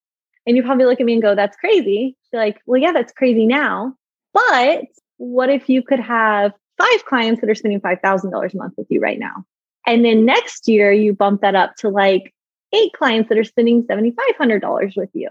[0.46, 2.18] And you probably look at me and go, that's crazy.
[2.32, 3.96] You're like, well, yeah, that's crazy now.
[4.34, 4.86] But
[5.18, 9.00] what if you could have five clients that are spending $5,000 a month with you
[9.00, 9.46] right now?
[9.86, 12.34] And then next year, you bump that up to like
[12.74, 15.30] eight clients that are spending $7,500 with you.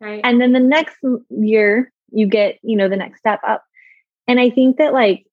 [0.00, 0.20] Right.
[0.24, 0.96] And then the next
[1.30, 3.64] year, you get, you know, the next step up.
[4.26, 5.26] And I think that like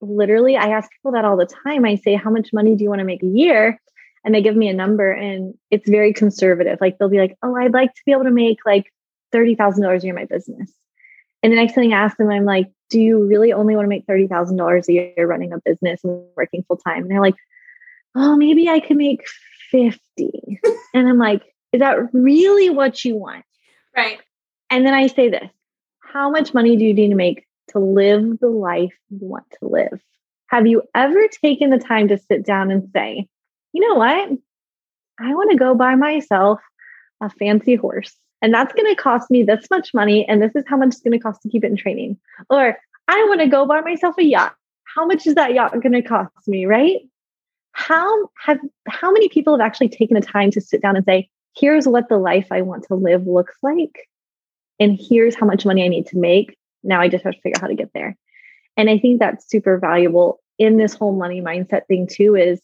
[0.00, 1.84] literally, I ask people that all the time.
[1.84, 3.78] I say, how much money do you want to make a year?
[4.24, 6.78] and they give me a number and it's very conservative.
[6.80, 8.92] Like they'll be like, oh, I'd like to be able to make like
[9.34, 10.72] $30,000 a year in my business.
[11.42, 13.88] And the next thing I ask them, I'm like, do you really only want to
[13.88, 17.02] make $30,000 a year running a business and working full time?
[17.02, 17.34] And they're like,
[18.14, 19.26] oh, maybe I could make
[19.70, 19.98] 50.
[20.94, 23.44] and I'm like, is that really what you want?
[23.96, 24.20] Right.
[24.70, 25.50] And then I say this
[26.12, 29.68] how much money do you need to make to live the life you want to
[29.68, 30.00] live?
[30.48, 33.26] Have you ever taken the time to sit down and say,
[33.72, 34.30] you know what?
[35.18, 36.60] I want to go buy myself
[37.22, 38.14] a fancy horse.
[38.42, 40.28] And that's going to cost me this much money.
[40.28, 42.18] And this is how much it's going to cost to keep it in training.
[42.50, 42.76] Or
[43.08, 44.54] I want to go buy myself a yacht.
[44.84, 46.66] How much is that yacht going to cost me?
[46.66, 47.00] Right.
[47.72, 51.30] How have how many people have actually taken the time to sit down and say,
[51.56, 54.08] here's what the life I want to live looks like.
[54.82, 56.58] And here's how much money I need to make.
[56.82, 58.16] Now I just have to figure out how to get there.
[58.76, 62.60] And I think that's super valuable in this whole money mindset thing too, is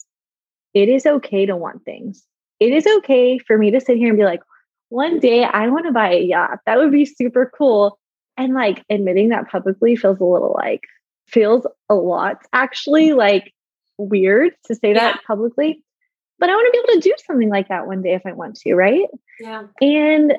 [0.74, 2.24] it is okay to want things.
[2.58, 4.42] It is okay for me to sit here and be like,
[4.88, 6.58] one day I want to buy a yacht.
[6.66, 8.00] That would be super cool.
[8.36, 10.82] And like admitting that publicly feels a little like,
[11.28, 13.54] feels a lot actually like
[13.96, 15.12] weird to say yeah.
[15.12, 15.84] that publicly.
[16.40, 18.32] But I want to be able to do something like that one day if I
[18.32, 19.06] want to, right?
[19.38, 19.66] Yeah.
[19.80, 20.34] And,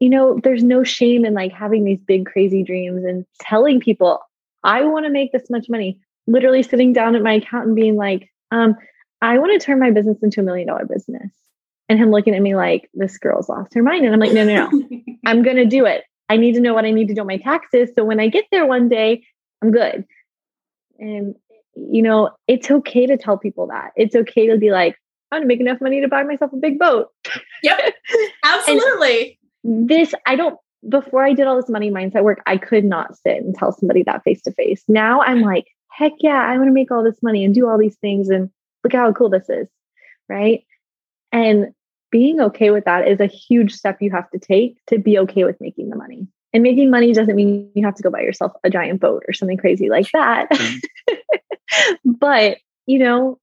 [0.00, 4.18] you know, there's no shame in like having these big, crazy dreams and telling people,
[4.64, 5.98] I want to make this much money.
[6.26, 8.76] Literally sitting down at my accountant being like, um,
[9.20, 11.30] I want to turn my business into a million dollar business.
[11.88, 14.04] And him looking at me like, this girl's lost her mind.
[14.04, 14.88] And I'm like, no, no, no,
[15.26, 16.04] I'm going to do it.
[16.28, 17.90] I need to know what I need to do on my taxes.
[17.94, 19.24] So when I get there one day,
[19.60, 20.06] I'm good.
[20.98, 21.34] And,
[21.74, 23.90] you know, it's okay to tell people that.
[23.96, 24.96] It's okay to be like,
[25.32, 27.08] I'm going to make enough money to buy myself a big boat.
[27.62, 27.94] Yep.
[28.44, 29.39] Absolutely.
[29.64, 33.36] This, I don't, before I did all this money mindset work, I could not sit
[33.42, 34.82] and tell somebody that face to face.
[34.88, 37.78] Now I'm like, heck yeah, I want to make all this money and do all
[37.78, 38.30] these things.
[38.30, 38.50] And
[38.82, 39.68] look how cool this is.
[40.28, 40.64] Right.
[41.32, 41.74] And
[42.10, 45.44] being okay with that is a huge step you have to take to be okay
[45.44, 46.26] with making the money.
[46.52, 49.32] And making money doesn't mean you have to go buy yourself a giant boat or
[49.32, 50.50] something crazy like that.
[50.50, 51.14] Mm-hmm.
[52.18, 53.38] but, you know,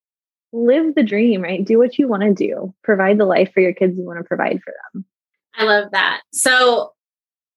[0.51, 1.63] live the dream, right?
[1.63, 2.73] Do what you want to do.
[2.83, 5.05] Provide the life for your kids you want to provide for them.
[5.57, 6.21] I love that.
[6.31, 6.91] So,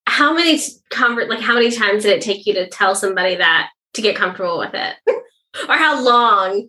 [0.07, 0.59] how many
[0.91, 4.17] convert like how many times did it take you to tell somebody that to get
[4.17, 4.97] comfortable with it?
[5.69, 6.69] or how long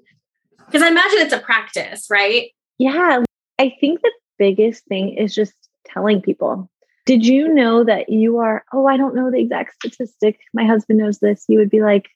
[0.71, 2.49] because I imagine it's a practice, right?
[2.77, 3.23] Yeah.
[3.59, 5.53] I think the biggest thing is just
[5.85, 6.69] telling people.
[7.05, 10.39] Did you know that you are, oh, I don't know the exact statistic.
[10.53, 11.43] My husband knows this.
[11.49, 12.07] You would be like,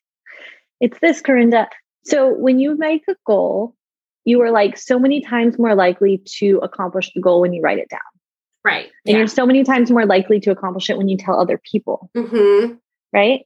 [0.79, 1.67] it's this, Karinda.
[2.05, 3.75] So when you make a goal,
[4.23, 7.79] you are like so many times more likely to accomplish the goal when you write
[7.79, 7.99] it down.
[8.65, 8.85] Right.
[9.05, 9.17] And yeah.
[9.17, 12.09] you're so many times more likely to accomplish it when you tell other people.
[12.17, 12.73] Mm-hmm.
[13.13, 13.45] Right.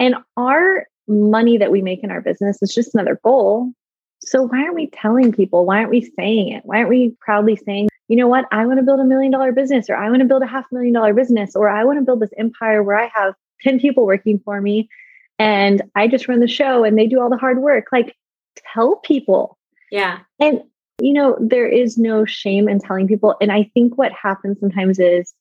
[0.00, 3.72] And our money that we make in our business is just another goal.
[4.20, 5.64] So why aren't we telling people?
[5.64, 6.62] Why aren't we saying it?
[6.64, 8.46] Why aren't we proudly saying, you know what?
[8.50, 10.66] I want to build a million dollar business, or I want to build a half
[10.72, 14.06] million dollar business, or I want to build this empire where I have 10 people
[14.06, 14.88] working for me
[15.38, 17.86] and I just run the show and they do all the hard work.
[17.92, 18.16] Like
[18.74, 19.56] tell people.
[19.90, 20.18] Yeah.
[20.40, 20.62] And
[21.00, 23.36] you know, there is no shame in telling people.
[23.40, 25.32] And I think what happens sometimes is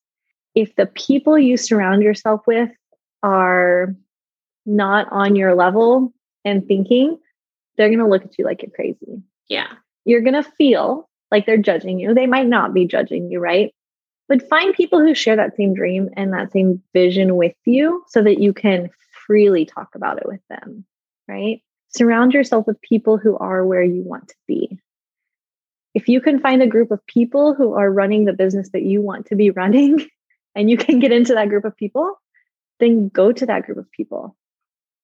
[0.55, 2.69] if the people you surround yourself with
[3.23, 3.95] are
[4.65, 6.13] not on your level
[6.45, 7.17] and thinking,
[7.77, 9.21] they're going to look at you like you're crazy.
[9.47, 9.67] Yeah.
[10.05, 12.13] You're going to feel like they're judging you.
[12.13, 13.73] They might not be judging you, right?
[14.29, 18.21] But find people who share that same dream and that same vision with you so
[18.23, 18.89] that you can
[19.25, 20.85] freely talk about it with them.
[21.27, 21.61] right?
[21.89, 24.79] Surround yourself with people who are where you want to be.
[25.97, 29.01] If you can find a group of people who are running the business that you
[29.01, 30.07] want to be running
[30.55, 32.13] and you can get into that group of people,
[32.79, 34.37] then go to that group of people,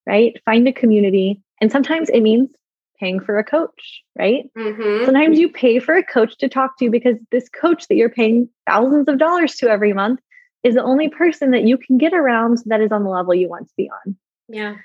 [0.06, 0.40] right?
[0.46, 1.42] Find a community.
[1.60, 2.52] And sometimes it means
[3.00, 4.44] paying for a coach, right?
[4.56, 5.06] Mm-hmm.
[5.06, 8.50] Sometimes you pay for a coach to talk to because this coach that you're paying
[8.70, 10.20] thousands of dollars to every month
[10.62, 13.50] is the only person that you can get around that is on the level you
[13.50, 14.16] want to be on.
[14.48, 14.76] Yeah.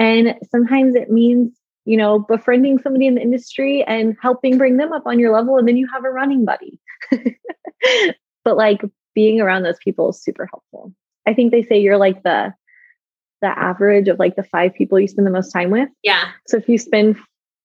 [0.00, 4.92] And sometimes it means, you know, befriending somebody in the industry and helping bring them
[4.92, 5.58] up on your level.
[5.58, 6.80] And then you have a running buddy.
[8.44, 8.82] but like
[9.14, 10.92] being around those people is super helpful.
[11.26, 12.54] I think they say you're like the
[13.40, 15.88] the average of like the five people you spend the most time with.
[16.02, 16.30] Yeah.
[16.46, 17.16] So if you spend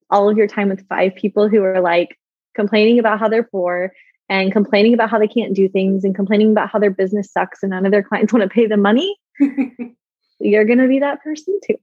[0.09, 2.17] all of your time with five people who are like
[2.55, 3.93] complaining about how they're poor
[4.27, 7.63] and complaining about how they can't do things and complaining about how their business sucks
[7.63, 9.15] and none of their clients want to pay them money,
[10.39, 11.75] you're going to be that person too.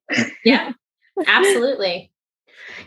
[0.44, 0.72] yeah,
[1.26, 2.12] absolutely.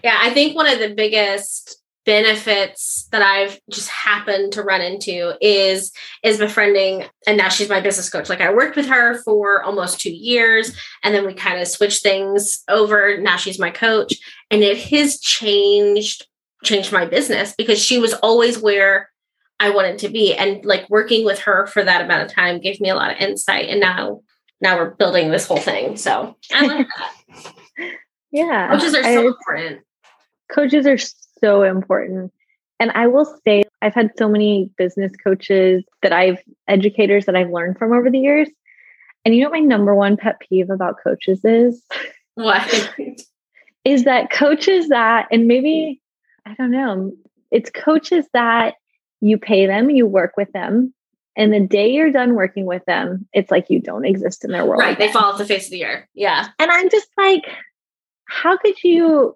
[0.03, 5.35] Yeah, I think one of the biggest benefits that I've just happened to run into
[5.41, 5.91] is
[6.23, 8.29] is befriending and now she's my business coach.
[8.29, 12.01] Like I worked with her for almost 2 years and then we kind of switched
[12.01, 13.19] things over.
[13.19, 14.15] Now she's my coach
[14.49, 16.25] and it has changed
[16.63, 19.09] changed my business because she was always where
[19.59, 22.81] I wanted to be and like working with her for that amount of time gave
[22.81, 24.21] me a lot of insight and now
[24.61, 25.95] now we're building this whole thing.
[25.95, 26.85] So I love
[27.77, 27.93] that.
[28.31, 28.69] Yeah.
[28.69, 29.81] Coaches are so I, important.
[30.51, 30.97] Coaches are
[31.39, 32.31] so important.
[32.79, 37.49] And I will say, I've had so many business coaches that I've educators that I've
[37.49, 38.49] learned from over the years.
[39.25, 41.83] And you know what my number one pet peeve about coaches is?
[42.35, 42.95] What?
[43.85, 46.01] is that coaches that, and maybe,
[46.45, 47.11] I don't know,
[47.51, 48.75] it's coaches that
[49.19, 50.93] you pay them, you work with them,
[51.35, 54.65] and the day you're done working with them, it's like you don't exist in their
[54.65, 54.81] world.
[54.81, 54.97] Right.
[54.97, 56.05] They fall off the face of the earth.
[56.13, 56.47] Yeah.
[56.59, 57.43] And I'm just like,
[58.29, 59.35] how could you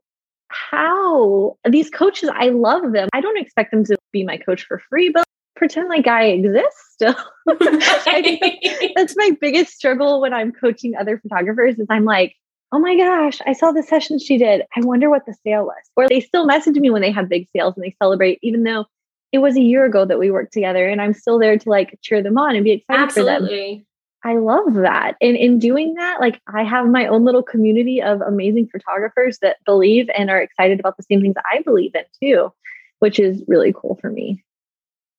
[0.49, 3.10] how these coaches, I love them.
[3.13, 5.25] I don't expect them to be my coach for free, but
[5.56, 7.15] pretend like I exist still.
[7.47, 12.36] that's my biggest struggle when I'm coaching other photographers is I'm like,
[12.71, 14.63] oh my gosh, I saw the session she did.
[14.75, 15.84] I wonder what the sale was.
[15.95, 18.86] Or they still message me when they have big sales and they celebrate, even though
[19.32, 21.97] it was a year ago that we worked together and I'm still there to like
[22.01, 23.47] cheer them on and be excited Absolutely.
[23.47, 23.86] for them.
[24.23, 25.15] I love that.
[25.21, 29.57] And in doing that, like I have my own little community of amazing photographers that
[29.65, 32.53] believe and are excited about the same things I believe in too,
[32.99, 34.43] which is really cool for me.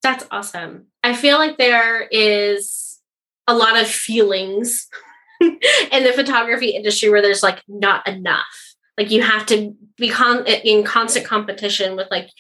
[0.02, 0.86] That's awesome.
[1.02, 3.00] I feel like there is
[3.46, 4.88] a lot of feelings
[5.40, 8.74] in the photography industry where there's like not enough.
[8.96, 12.30] Like you have to be con- in constant competition with like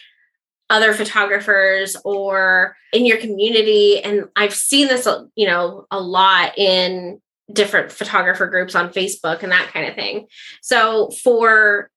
[0.74, 4.02] other photographers or in your community.
[4.02, 5.06] And i've seen this
[5.36, 7.20] you know a lot in
[7.52, 10.26] different photographer groups on facebook and that kind of thing.
[10.62, 11.90] So for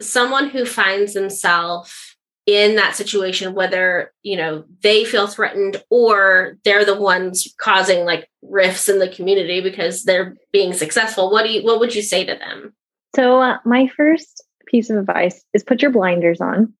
[0.00, 6.84] someone who finds themselves in that situation whether you know they feel threatened or they're
[6.84, 11.62] the ones causing like rifts in the community because they're being successful what do you
[11.62, 12.74] what would you say to them?
[13.14, 16.74] So uh, my first piece of advice is put your blinders on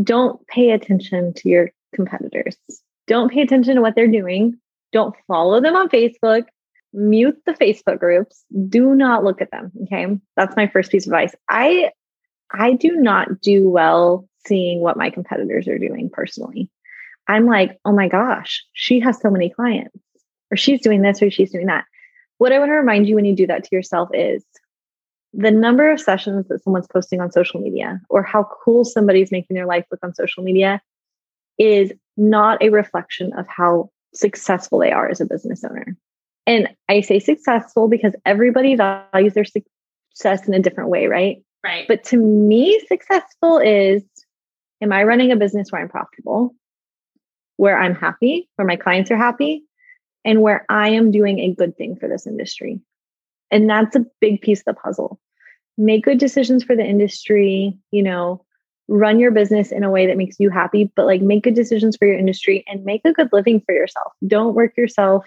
[0.00, 2.56] don't pay attention to your competitors.
[3.06, 4.58] Don't pay attention to what they're doing.
[4.92, 6.44] Don't follow them on Facebook.
[6.92, 8.44] Mute the Facebook groups.
[8.68, 9.72] Do not look at them.
[9.84, 10.06] Okay.
[10.36, 11.34] That's my first piece of advice.
[11.48, 11.90] I
[12.50, 16.70] I do not do well seeing what my competitors are doing personally.
[17.28, 19.96] I'm like, oh my gosh, she has so many clients,
[20.50, 21.84] or she's doing this, or she's doing that.
[22.38, 24.44] What I want to remind you when you do that to yourself is
[25.32, 29.54] the number of sessions that someone's posting on social media or how cool somebody's making
[29.54, 30.80] their life look on social media
[31.58, 35.96] is not a reflection of how successful they are as a business owner.
[36.46, 41.42] And I say successful because everybody values their success in a different way, right?
[41.64, 41.86] Right.
[41.86, 44.02] But to me, successful is
[44.82, 46.54] am I running a business where I'm profitable,
[47.56, 49.64] where I'm happy, where my clients are happy,
[50.24, 52.80] and where I am doing a good thing for this industry?
[53.50, 55.20] And that's a big piece of the puzzle.
[55.82, 58.44] Make good decisions for the industry, you know,
[58.88, 61.96] run your business in a way that makes you happy, but like make good decisions
[61.96, 64.12] for your industry and make a good living for yourself.
[64.26, 65.26] Don't work yourself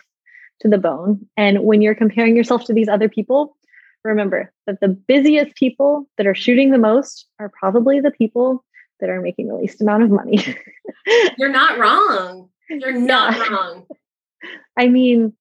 [0.61, 1.25] to the bone.
[1.35, 3.57] And when you're comparing yourself to these other people,
[4.03, 8.63] remember that the busiest people that are shooting the most are probably the people
[8.99, 10.55] that are making the least amount of money.
[11.37, 12.49] You're not wrong.
[12.69, 13.47] You're not yeah.
[13.49, 13.87] wrong.
[14.77, 15.33] I mean,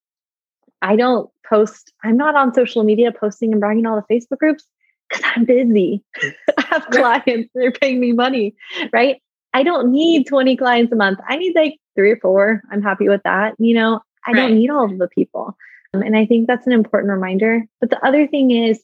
[0.81, 4.65] I don't post, I'm not on social media posting and bragging all the Facebook groups
[5.09, 6.03] because I'm busy.
[6.57, 8.55] I have clients, they're paying me money,
[8.91, 9.21] right?
[9.53, 11.19] I don't need 20 clients a month.
[11.27, 12.61] I need like three or four.
[12.71, 13.55] I'm happy with that.
[13.57, 14.41] You know, I right.
[14.41, 15.57] don't need all of the people.
[15.93, 17.63] Um, and I think that's an important reminder.
[17.79, 18.83] But the other thing is,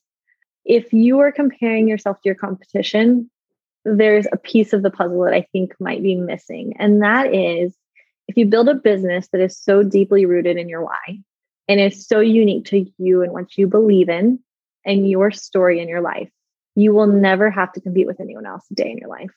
[0.64, 3.30] if you are comparing yourself to your competition,
[3.84, 6.74] there's a piece of the puzzle that I think might be missing.
[6.80, 7.76] And that is
[8.28, 11.20] if you build a business that is so deeply rooted in your why
[11.68, 14.40] and is so unique to you and what you believe in
[14.86, 16.30] and your story in your life,
[16.76, 19.32] you will never have to compete with anyone else a day in your life.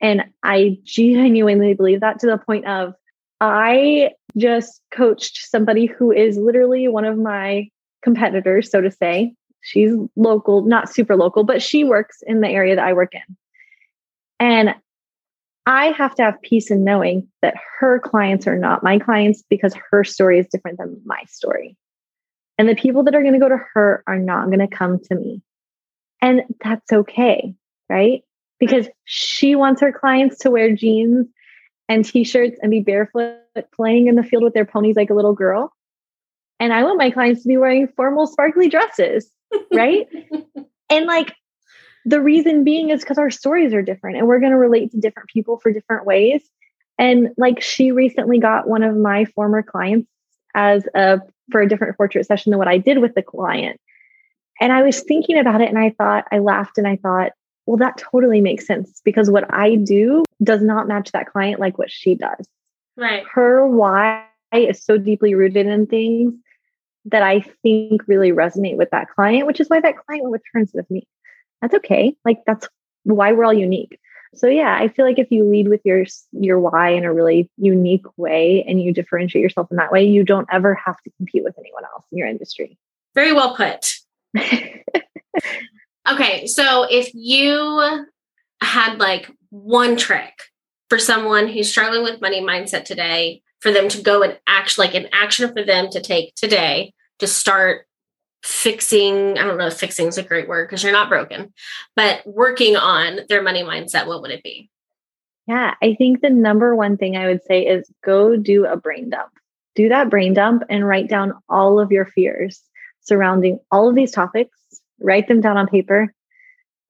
[0.00, 2.94] And I genuinely believe that to the point of
[3.40, 7.68] I just coached somebody who is literally one of my
[8.02, 9.34] competitors, so to say.
[9.62, 13.36] She's local, not super local, but she works in the area that I work in.
[14.38, 14.74] And
[15.66, 19.74] I have to have peace in knowing that her clients are not my clients because
[19.90, 21.76] her story is different than my story.
[22.60, 24.98] And the people that are going to go to her are not going to come
[25.04, 25.40] to me.
[26.20, 27.54] And that's okay,
[27.88, 28.22] right?
[28.58, 31.26] Because she wants her clients to wear jeans
[31.88, 33.38] and t shirts and be barefoot
[33.74, 35.72] playing in the field with their ponies like a little girl.
[36.58, 39.30] And I want my clients to be wearing formal, sparkly dresses,
[39.72, 40.06] right?
[40.90, 41.32] and like
[42.04, 45.00] the reason being is because our stories are different and we're going to relate to
[45.00, 46.42] different people for different ways.
[46.98, 50.10] And like she recently got one of my former clients
[50.54, 51.20] as a
[51.50, 53.80] for a different portrait session than what I did with the client.
[54.60, 57.32] And I was thinking about it and I thought, I laughed and I thought,
[57.66, 61.78] well, that totally makes sense because what I do does not match that client like
[61.78, 62.46] what she does.
[62.96, 63.24] Right.
[63.32, 66.34] Her why is so deeply rooted in things
[67.06, 70.42] that I think really resonate with that client, which is why that client went with
[70.52, 71.06] her instead of me.
[71.62, 72.14] That's okay.
[72.24, 72.68] Like that's
[73.04, 73.98] why we're all unique.
[74.34, 77.50] So yeah, I feel like if you lead with your your why in a really
[77.56, 81.44] unique way and you differentiate yourself in that way, you don't ever have to compete
[81.44, 82.78] with anyone else in your industry.
[83.14, 83.92] Very well put.
[86.08, 88.06] okay, so if you
[88.62, 90.34] had like one trick
[90.88, 94.94] for someone who's struggling with money mindset today, for them to go and act like
[94.94, 97.86] an action for them to take today to start
[98.42, 101.52] fixing i don't know if fixing is a great word because you're not broken
[101.94, 104.70] but working on their money mindset what would it be?
[105.46, 109.10] Yeah i think the number one thing i would say is go do a brain
[109.10, 109.30] dump.
[109.76, 112.62] Do that brain dump and write down all of your fears
[113.02, 114.56] surrounding all of these topics
[115.00, 116.12] write them down on paper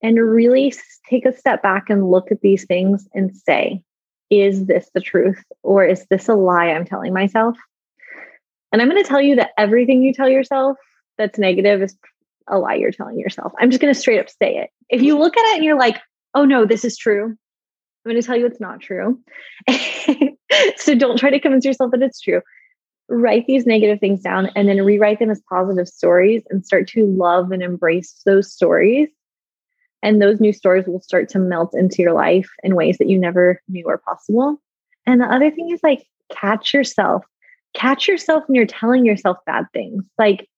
[0.03, 0.75] and really
[1.09, 3.83] take a step back and look at these things and say
[4.31, 7.57] is this the truth or is this a lie i'm telling myself?
[8.73, 10.77] And i'm going to tell you that everything you tell yourself
[11.21, 11.97] that's negative is
[12.49, 13.53] a lie you're telling yourself.
[13.59, 14.71] I'm just going to straight up say it.
[14.89, 15.99] If you look at it and you're like,
[16.35, 19.21] oh no, this is true, I'm going to tell you it's not true.
[20.77, 22.41] so don't try to convince yourself that it's true.
[23.09, 27.07] Write these negative things down and then rewrite them as positive stories and start to
[27.07, 29.09] love and embrace those stories.
[30.03, 33.19] And those new stories will start to melt into your life in ways that you
[33.19, 34.61] never knew were possible.
[35.07, 37.25] And the other thing is like, catch yourself.
[37.75, 40.05] Catch yourself when you're telling yourself bad things.
[40.19, 40.49] Like,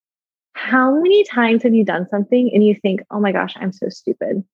[0.54, 3.88] how many times have you done something and you think, oh my gosh, I'm so
[3.88, 4.44] stupid?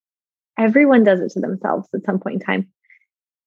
[0.58, 2.68] Everyone does it to themselves at some point in time.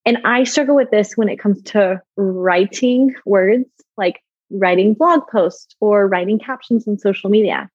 [0.06, 5.76] And I struggle with this when it comes to writing words, like writing blog posts
[5.80, 7.70] or writing captions on social media.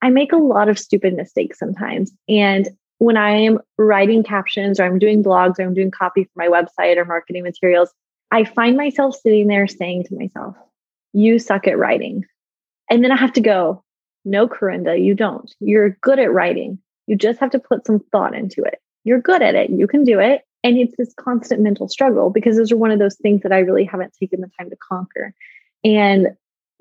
[0.00, 2.12] I make a lot of stupid mistakes sometimes.
[2.28, 6.30] And when I am writing captions or I'm doing blogs or I'm doing copy for
[6.36, 7.92] my website or marketing materials,
[8.30, 10.56] I find myself sitting there saying to myself,
[11.12, 12.24] You suck at writing.
[12.90, 13.84] And then I have to go,
[14.28, 15.52] no, Karinda, you don't.
[15.60, 16.78] You're good at writing.
[17.06, 18.80] You just have to put some thought into it.
[19.04, 19.70] You're good at it.
[19.70, 20.42] You can do it.
[20.62, 23.60] And it's this constant mental struggle because those are one of those things that I
[23.60, 25.32] really haven't taken the time to conquer.
[25.82, 26.28] And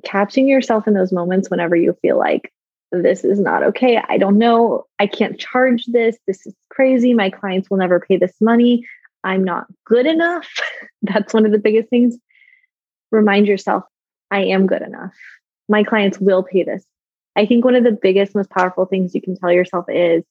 [0.03, 2.51] catching yourself in those moments whenever you feel like
[2.91, 4.01] this is not okay.
[4.09, 4.85] I don't know.
[4.99, 6.17] I can't charge this.
[6.27, 7.13] This is crazy.
[7.13, 8.85] My clients will never pay this money.
[9.23, 10.47] I'm not good enough.
[11.01, 12.17] That's one of the biggest things.
[13.11, 13.83] Remind yourself,
[14.31, 15.13] I am good enough.
[15.69, 16.85] My clients will pay this.
[17.37, 20.23] I think one of the biggest, most powerful things you can tell yourself is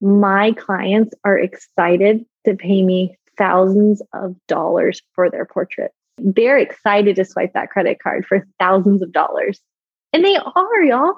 [0.00, 5.94] my clients are excited to pay me thousands of dollars for their portraits.
[6.18, 9.60] They're excited to swipe that credit card for thousands of dollars.
[10.12, 11.14] And they are, y'all.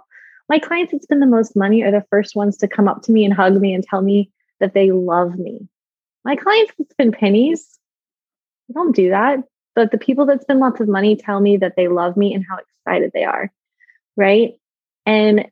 [0.49, 3.13] My clients that spend the most money are the first ones to come up to
[3.13, 4.31] me and hug me and tell me
[4.61, 5.69] that they love me.
[6.25, 7.79] My clients that spend pennies,
[8.73, 9.41] don't do that.
[9.75, 12.45] But the people that spend lots of money tell me that they love me and
[12.49, 13.53] how excited they are.
[14.17, 14.55] Right.
[15.07, 15.47] And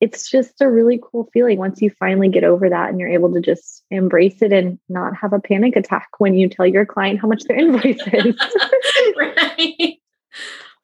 [0.00, 3.32] it's just a really cool feeling once you finally get over that and you're able
[3.32, 7.20] to just embrace it and not have a panic attack when you tell your client
[7.20, 8.36] how much their invoice is.
[9.16, 9.98] right.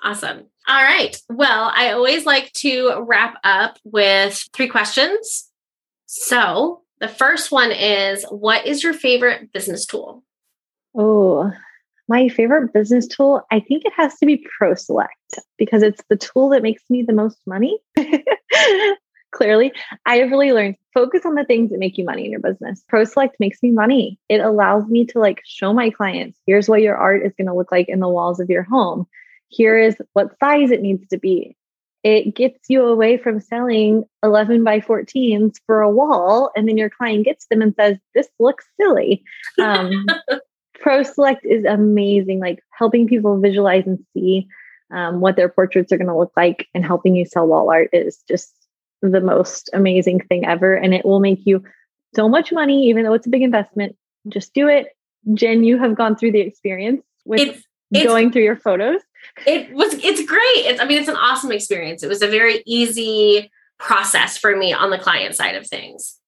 [0.02, 0.44] Awesome.
[0.68, 1.20] All right.
[1.28, 5.50] Well, I always like to wrap up with three questions.
[6.06, 10.22] So, the first one is What is your favorite business tool?
[10.96, 11.52] Oh,
[12.10, 15.06] my favorite business tool, I think it has to be ProSelect
[15.56, 17.78] because it's the tool that makes me the most money.
[19.30, 19.72] clearly.
[20.06, 22.82] I have really learned focus on the things that make you money in your business.
[22.92, 24.18] ProSelect makes me money.
[24.28, 27.54] It allows me to like show my clients, here's what your art is going to
[27.54, 29.06] look like in the walls of your home.
[29.48, 31.56] Here is what size it needs to be.
[32.02, 36.50] It gets you away from selling 11 by 14s for a wall.
[36.56, 39.22] And then your client gets them and says, This looks silly.
[39.60, 40.06] Um,
[40.82, 44.48] ProSelect is amazing, like helping people visualize and see
[44.92, 47.90] um, what their portraits are going to look like and helping you sell wall art
[47.92, 48.54] is just
[49.02, 50.74] the most amazing thing ever.
[50.74, 51.62] And it will make you
[52.14, 53.96] so much money, even though it's a big investment.
[54.28, 54.88] Just do it.
[55.34, 59.00] Jen, you have gone through the experience with it's, it's, going through your photos.
[59.46, 60.66] It was, it's great.
[60.66, 62.02] It's, I mean, it's an awesome experience.
[62.02, 66.19] It was a very easy process for me on the client side of things.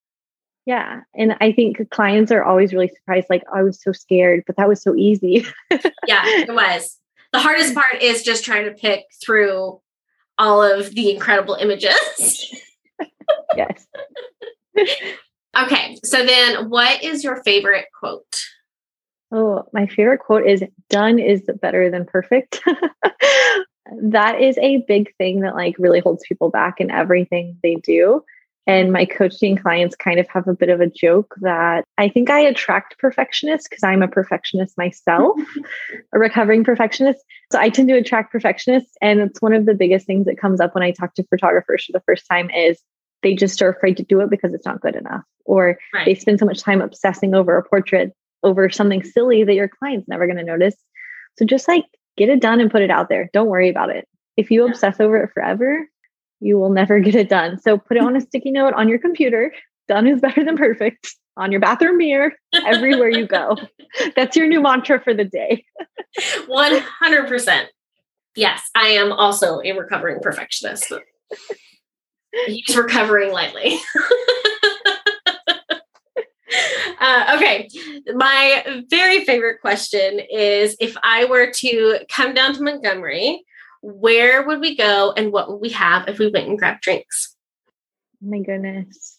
[0.65, 1.01] Yeah.
[1.15, 4.57] And I think clients are always really surprised, like, oh, I was so scared, but
[4.57, 5.45] that was so easy.
[6.07, 6.99] yeah, it was.
[7.33, 9.81] The hardest part is just trying to pick through
[10.39, 12.55] all of the incredible images.
[13.57, 13.87] yes.
[15.59, 15.99] okay.
[16.05, 18.41] So then what is your favorite quote?
[19.33, 22.61] Oh, my favorite quote is done is better than perfect.
[24.03, 28.23] that is a big thing that like really holds people back in everything they do.
[28.67, 32.31] And my coaching clients kind of have a bit of a joke that I think
[32.31, 35.37] I attract perfectionists because I'm a perfectionist myself,
[36.13, 37.21] a recovering perfectionist.
[37.51, 38.97] So I tend to attract perfectionists.
[39.03, 41.85] And it's one of the biggest things that comes up when I talk to photographers
[41.85, 42.81] for the first time is
[43.23, 45.23] they just are afraid to do it because it's not good enough.
[45.45, 46.05] Or right.
[46.05, 48.13] they spend so much time obsessing over a portrait
[48.45, 50.77] over something silly that your client's never going to notice.
[51.39, 51.85] So just like
[52.17, 53.31] get it done and put it out there.
[53.33, 54.07] Don't worry about it.
[54.37, 54.71] If you yeah.
[54.71, 55.87] obsess over it forever,
[56.43, 57.61] you will never get it done.
[57.61, 59.53] So put it on a sticky note on your computer.
[59.89, 62.33] Done is better than perfect on your bathroom mirror,
[62.67, 63.57] everywhere you go.
[64.17, 65.65] That's your new mantra for the day.
[66.19, 67.65] 100%.
[68.37, 70.93] Yes, I am also a recovering perfectionist.
[72.47, 73.79] He's recovering lightly.
[77.01, 77.69] Uh, okay.
[78.15, 83.45] My very favorite question is if I were to come down to Montgomery
[83.83, 87.37] where would we go and what would we have if we went and grabbed drinks?
[88.23, 89.19] Oh my goodness.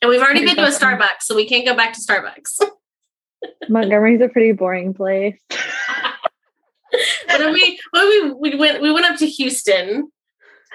[0.00, 2.60] And we've already been to a Starbucks, so we can't go back to Starbucks.
[3.68, 5.38] Montgomery's a pretty boring place.
[7.26, 10.10] what we what we we went we went up to Houston,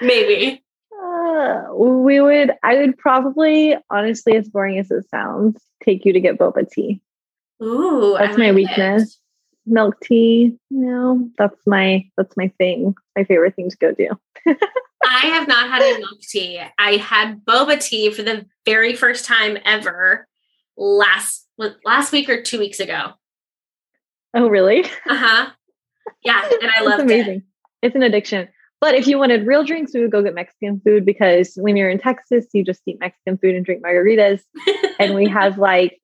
[0.00, 0.62] maybe.
[0.92, 6.20] Uh, we would I would probably honestly, as boring as it sounds, take you to
[6.20, 7.00] get boba tea.
[7.62, 9.02] Ooh, that's like my weakness.
[9.02, 9.19] It
[9.70, 10.56] milk tea.
[10.70, 12.94] You know, that's my that's my thing.
[13.16, 14.08] My favorite thing to go do.
[15.02, 16.60] I have not had a milk tea.
[16.78, 20.28] I had boba tea for the very first time ever
[20.76, 21.46] last
[21.84, 23.12] last week or two weeks ago.
[24.34, 24.84] Oh, really?
[25.08, 25.50] Uh huh.
[26.22, 27.36] Yeah, and I love amazing.
[27.82, 27.86] It.
[27.86, 28.48] It's an addiction.
[28.80, 31.90] But if you wanted real drinks, we would go get Mexican food because when you're
[31.90, 34.40] in Texas, you just eat Mexican food and drink margaritas.
[34.98, 36.00] and we have like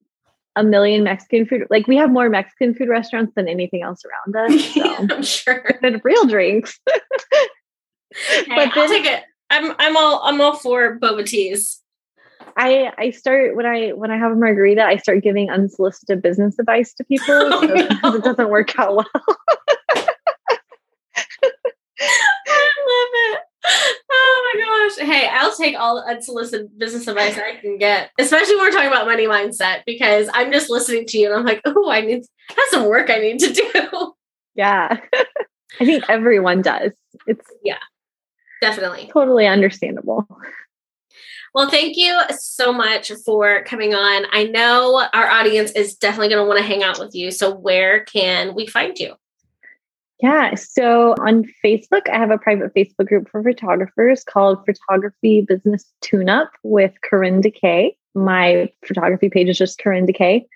[0.57, 1.67] a million Mexican food.
[1.71, 4.67] Like we have more Mexican food restaurants than anything else around us.
[4.77, 4.97] So.
[5.11, 5.79] I'm sure.
[5.83, 6.81] And real drinks.
[8.15, 9.23] hey, but then, I'll take it.
[9.51, 11.81] I'm I'm all I'm all for boba teas.
[12.57, 16.59] I I start when I when I have a margarita, I start giving unsolicited business
[16.59, 18.15] advice to people oh, no.
[18.15, 19.07] it doesn't work out well.
[21.99, 23.41] I love it.
[24.47, 25.09] Oh my gosh.
[25.09, 28.89] Hey, I'll take all the unsolicited business advice I can get, especially when we're talking
[28.89, 32.25] about money mindset, because I'm just listening to you and I'm like, oh, I need
[32.49, 34.15] have some work I need to do.
[34.55, 35.01] Yeah.
[35.81, 36.93] I think everyone does.
[37.27, 37.79] It's yeah,
[38.63, 39.11] definitely.
[39.13, 40.27] Totally understandable.
[41.55, 44.27] Well, thank you so much for coming on.
[44.33, 47.31] I know our audience is definitely going to want to hang out with you.
[47.31, 49.15] So, where can we find you?
[50.21, 50.55] Yeah.
[50.55, 56.29] So on Facebook, I have a private Facebook group for photographers called Photography Business Tune
[56.29, 57.97] Up with Karinda K.
[58.15, 60.47] My photography page is just Karinda K.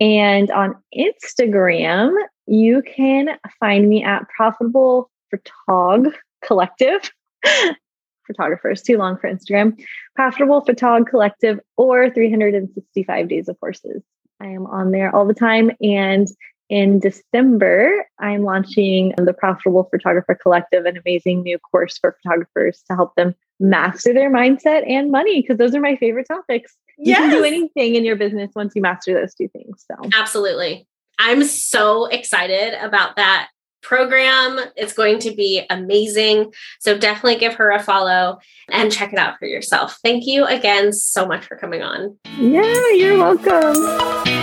[0.00, 2.14] And on Instagram,
[2.46, 6.12] you can find me at Profitable Photog
[6.44, 7.10] Collective.
[8.26, 9.78] Photographers, too long for Instagram.
[10.14, 14.02] Profitable Photog Collective or 365 Days of Horses.
[14.40, 15.70] I am on there all the time.
[15.80, 16.28] And
[16.68, 22.96] in December, I'm launching the Profitable Photographer Collective, an amazing new course for photographers to
[22.96, 26.76] help them master their mindset and money, because those are my favorite topics.
[26.98, 27.18] You yes.
[27.20, 29.84] can do anything in your business once you master those two things.
[29.90, 30.86] So, absolutely.
[31.18, 33.48] I'm so excited about that
[33.82, 34.60] program.
[34.76, 36.52] It's going to be amazing.
[36.80, 38.38] So, definitely give her a follow
[38.68, 39.98] and check it out for yourself.
[40.02, 42.18] Thank you again so much for coming on.
[42.38, 44.37] Yeah, you're welcome.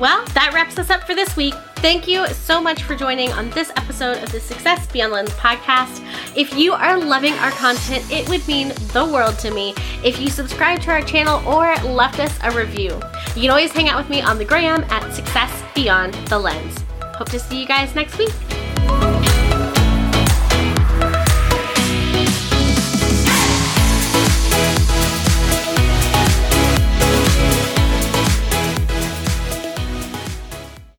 [0.00, 1.52] Well, that wraps us up for this week.
[1.76, 6.02] Thank you so much for joining on this episode of the Success Beyond Lens podcast.
[6.34, 10.30] If you are loving our content, it would mean the world to me if you
[10.30, 12.98] subscribe to our channel or left us a review.
[13.36, 16.82] You can always hang out with me on the gram at Success Beyond the Lens.
[17.16, 18.32] Hope to see you guys next week.